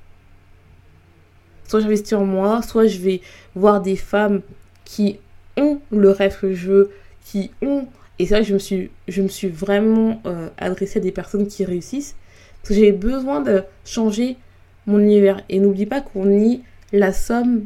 Soit 1.67 1.81
j'investis 1.81 2.13
en 2.13 2.25
moi, 2.25 2.61
soit 2.61 2.87
je 2.87 2.99
vais 2.99 3.21
voir 3.55 3.81
des 3.81 3.95
femmes 3.95 4.41
qui 4.83 5.19
ont 5.57 5.79
le 5.91 6.09
rêve 6.09 6.37
que 6.39 6.53
je 6.53 6.67
veux, 6.67 6.91
qui 7.25 7.51
ont. 7.61 7.87
Et 8.19 8.25
ça, 8.27 8.41
je 8.41 8.53
me 8.53 8.59
suis, 8.59 8.91
je 9.07 9.21
me 9.21 9.27
suis 9.27 9.47
vraiment 9.47 10.21
euh, 10.25 10.49
adressée 10.57 10.99
à 10.99 11.01
des 11.01 11.11
personnes 11.11 11.47
qui 11.47 11.63
réussissent. 11.65 12.15
Parce 12.61 12.69
que 12.69 12.75
j'ai 12.75 12.91
besoin 12.91 13.41
de 13.41 13.63
changer 13.85 14.37
mon 14.85 14.99
univers. 14.99 15.41
Et 15.49 15.59
n'oublie 15.59 15.85
pas 15.85 16.01
qu'on 16.01 16.25
nie 16.25 16.61
la 16.91 17.13
somme 17.13 17.65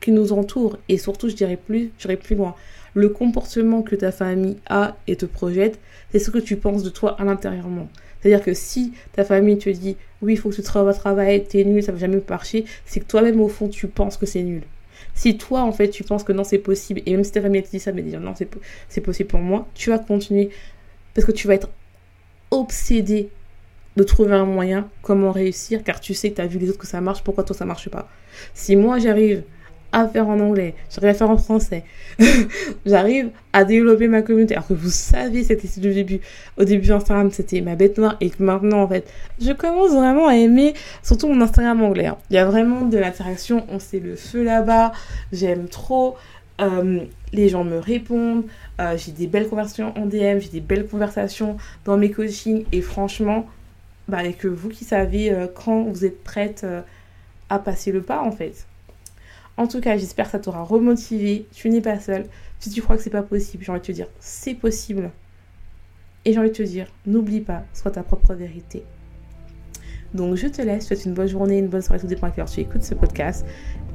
qui 0.00 0.10
nous 0.10 0.32
entoure. 0.32 0.78
Et 0.88 0.98
surtout, 0.98 1.28
je 1.28 1.34
dirais 1.34 1.56
plus, 1.56 1.90
je 1.96 2.02
dirais 2.02 2.16
plus 2.16 2.36
loin 2.36 2.54
le 2.98 3.08
comportement 3.08 3.82
que 3.82 3.94
ta 3.94 4.10
famille 4.10 4.56
a 4.68 4.96
et 5.06 5.14
te 5.14 5.24
projette, 5.24 5.78
c'est 6.10 6.18
ce 6.18 6.32
que 6.32 6.38
tu 6.38 6.56
penses 6.56 6.82
de 6.82 6.90
toi 6.90 7.16
à 7.20 7.24
l'intérieurement. 7.24 7.88
C'est-à-dire 8.20 8.44
que 8.44 8.54
si 8.54 8.92
ta 9.12 9.22
famille 9.22 9.58
te 9.58 9.70
dit 9.70 9.96
oui, 10.20 10.32
il 10.32 10.36
faut 10.36 10.50
que 10.50 10.56
tu 10.56 10.62
travailles, 10.62 10.96
travailler, 10.96 11.44
t'es 11.44 11.62
nul, 11.62 11.80
ça 11.80 11.92
va 11.92 11.98
jamais 11.98 12.20
marcher, 12.28 12.64
c'est 12.86 12.98
que 12.98 13.04
toi-même 13.04 13.40
au 13.40 13.48
fond 13.48 13.68
tu 13.68 13.86
penses 13.86 14.16
que 14.16 14.26
c'est 14.26 14.42
nul. 14.42 14.62
Si 15.14 15.38
toi 15.38 15.60
en 15.62 15.70
fait 15.70 15.90
tu 15.90 16.02
penses 16.02 16.24
que 16.24 16.32
non 16.32 16.42
c'est 16.42 16.58
possible, 16.58 17.00
et 17.06 17.12
même 17.12 17.22
si 17.22 17.30
ta 17.30 17.40
famille 17.40 17.62
te 17.62 17.70
dit 17.70 17.78
ça, 17.78 17.92
mais 17.92 18.02
dire 18.02 18.20
non 18.20 18.34
c'est 18.88 19.00
possible 19.00 19.28
pour 19.28 19.40
moi, 19.40 19.68
tu 19.74 19.90
vas 19.90 20.00
continuer 20.00 20.50
parce 21.14 21.24
que 21.24 21.32
tu 21.32 21.46
vas 21.46 21.54
être 21.54 21.70
obsédé 22.50 23.28
de 23.96 24.02
trouver 24.02 24.34
un 24.34 24.44
moyen 24.44 24.88
comment 25.02 25.30
réussir 25.30 25.84
car 25.84 26.00
tu 26.00 26.14
sais 26.14 26.30
que 26.30 26.36
tu 26.36 26.40
as 26.40 26.46
vu 26.48 26.58
les 26.58 26.68
autres 26.68 26.78
que 26.78 26.86
ça 26.88 27.00
marche, 27.00 27.22
pourquoi 27.22 27.44
toi 27.44 27.54
ça 27.54 27.64
marche 27.64 27.88
pas. 27.90 28.08
Si 28.54 28.74
moi 28.74 28.98
j'arrive 28.98 29.44
à 29.92 30.06
faire 30.06 30.28
en 30.28 30.38
anglais, 30.40 30.74
j'arrive 30.90 31.10
à 31.10 31.14
faire 31.14 31.30
en 31.30 31.38
français, 31.38 31.84
j'arrive 32.86 33.30
à 33.52 33.64
développer 33.64 34.08
ma 34.08 34.22
communauté. 34.22 34.54
Alors 34.54 34.68
que 34.68 34.74
vous 34.74 34.90
savez, 34.90 35.42
c'était 35.44 35.68
le 35.80 35.94
début. 35.94 36.20
Au 36.58 36.64
début, 36.64 36.92
Instagram, 36.92 37.30
c'était 37.30 37.60
ma 37.60 37.74
bête 37.74 37.98
noire 37.98 38.16
et 38.20 38.30
que 38.30 38.42
maintenant, 38.42 38.82
en 38.82 38.88
fait, 38.88 39.10
je 39.40 39.52
commence 39.52 39.92
vraiment 39.92 40.28
à 40.28 40.36
aimer 40.36 40.74
surtout 41.02 41.28
mon 41.28 41.40
Instagram 41.40 41.82
anglais. 41.82 42.06
Hein. 42.06 42.18
Il 42.30 42.34
y 42.34 42.38
a 42.38 42.44
vraiment 42.44 42.82
de 42.82 42.98
l'interaction, 42.98 43.64
on 43.70 43.78
sait 43.78 44.00
le 44.00 44.16
feu 44.16 44.42
là-bas, 44.42 44.92
j'aime 45.32 45.68
trop. 45.68 46.16
Euh, 46.60 47.00
les 47.32 47.48
gens 47.48 47.62
me 47.62 47.78
répondent, 47.78 48.44
euh, 48.80 48.96
j'ai 48.96 49.12
des 49.12 49.26
belles 49.26 49.48
conversations 49.48 49.96
en 49.96 50.06
DM, 50.06 50.40
j'ai 50.40 50.48
des 50.50 50.60
belles 50.60 50.86
conversations 50.86 51.56
dans 51.84 51.96
mes 51.96 52.10
coachings 52.10 52.64
et 52.72 52.80
franchement, 52.80 53.46
bah, 54.08 54.22
vous 54.42 54.68
qui 54.68 54.84
savez 54.84 55.30
euh, 55.30 55.46
quand 55.46 55.84
vous 55.84 56.04
êtes 56.04 56.22
prête 56.24 56.66
à 57.48 57.58
passer 57.58 57.92
le 57.92 58.02
pas 58.02 58.22
en 58.22 58.32
fait. 58.32 58.66
En 59.58 59.66
tout 59.66 59.80
cas, 59.80 59.96
j'espère 59.96 60.26
que 60.26 60.30
ça 60.30 60.38
t'aura 60.38 60.62
remotivé. 60.62 61.46
Tu 61.52 61.68
n'es 61.68 61.80
pas 61.80 61.98
seul. 61.98 62.26
Si 62.60 62.70
tu 62.70 62.80
crois 62.80 62.96
que 62.96 63.02
c'est 63.02 63.10
pas 63.10 63.24
possible, 63.24 63.64
j'ai 63.64 63.72
envie 63.72 63.80
de 63.80 63.86
te 63.86 63.92
dire, 63.92 64.06
c'est 64.20 64.54
possible. 64.54 65.10
Et 66.24 66.32
j'ai 66.32 66.38
envie 66.38 66.50
de 66.50 66.54
te 66.54 66.62
dire, 66.62 66.86
n'oublie 67.06 67.40
pas, 67.40 67.64
sois 67.74 67.90
ta 67.90 68.04
propre 68.04 68.34
vérité. 68.34 68.84
Donc 70.14 70.36
je 70.36 70.46
te 70.46 70.62
laisse, 70.62 70.86
souhaite 70.86 71.04
une 71.04 71.14
bonne 71.14 71.26
journée, 71.26 71.58
une 71.58 71.66
bonne 71.66 71.82
soirée, 71.82 72.00
tout 72.00 72.06
dépend 72.06 72.28
à 72.28 72.30
tu 72.30 72.60
écoutes 72.60 72.84
ce 72.84 72.94
podcast. 72.94 73.44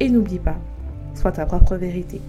Et 0.02 0.10
n'oublie 0.10 0.40
pas, 0.40 0.58
sois 1.16 1.32
ta 1.32 1.46
propre 1.46 1.78
vérité. 1.78 2.20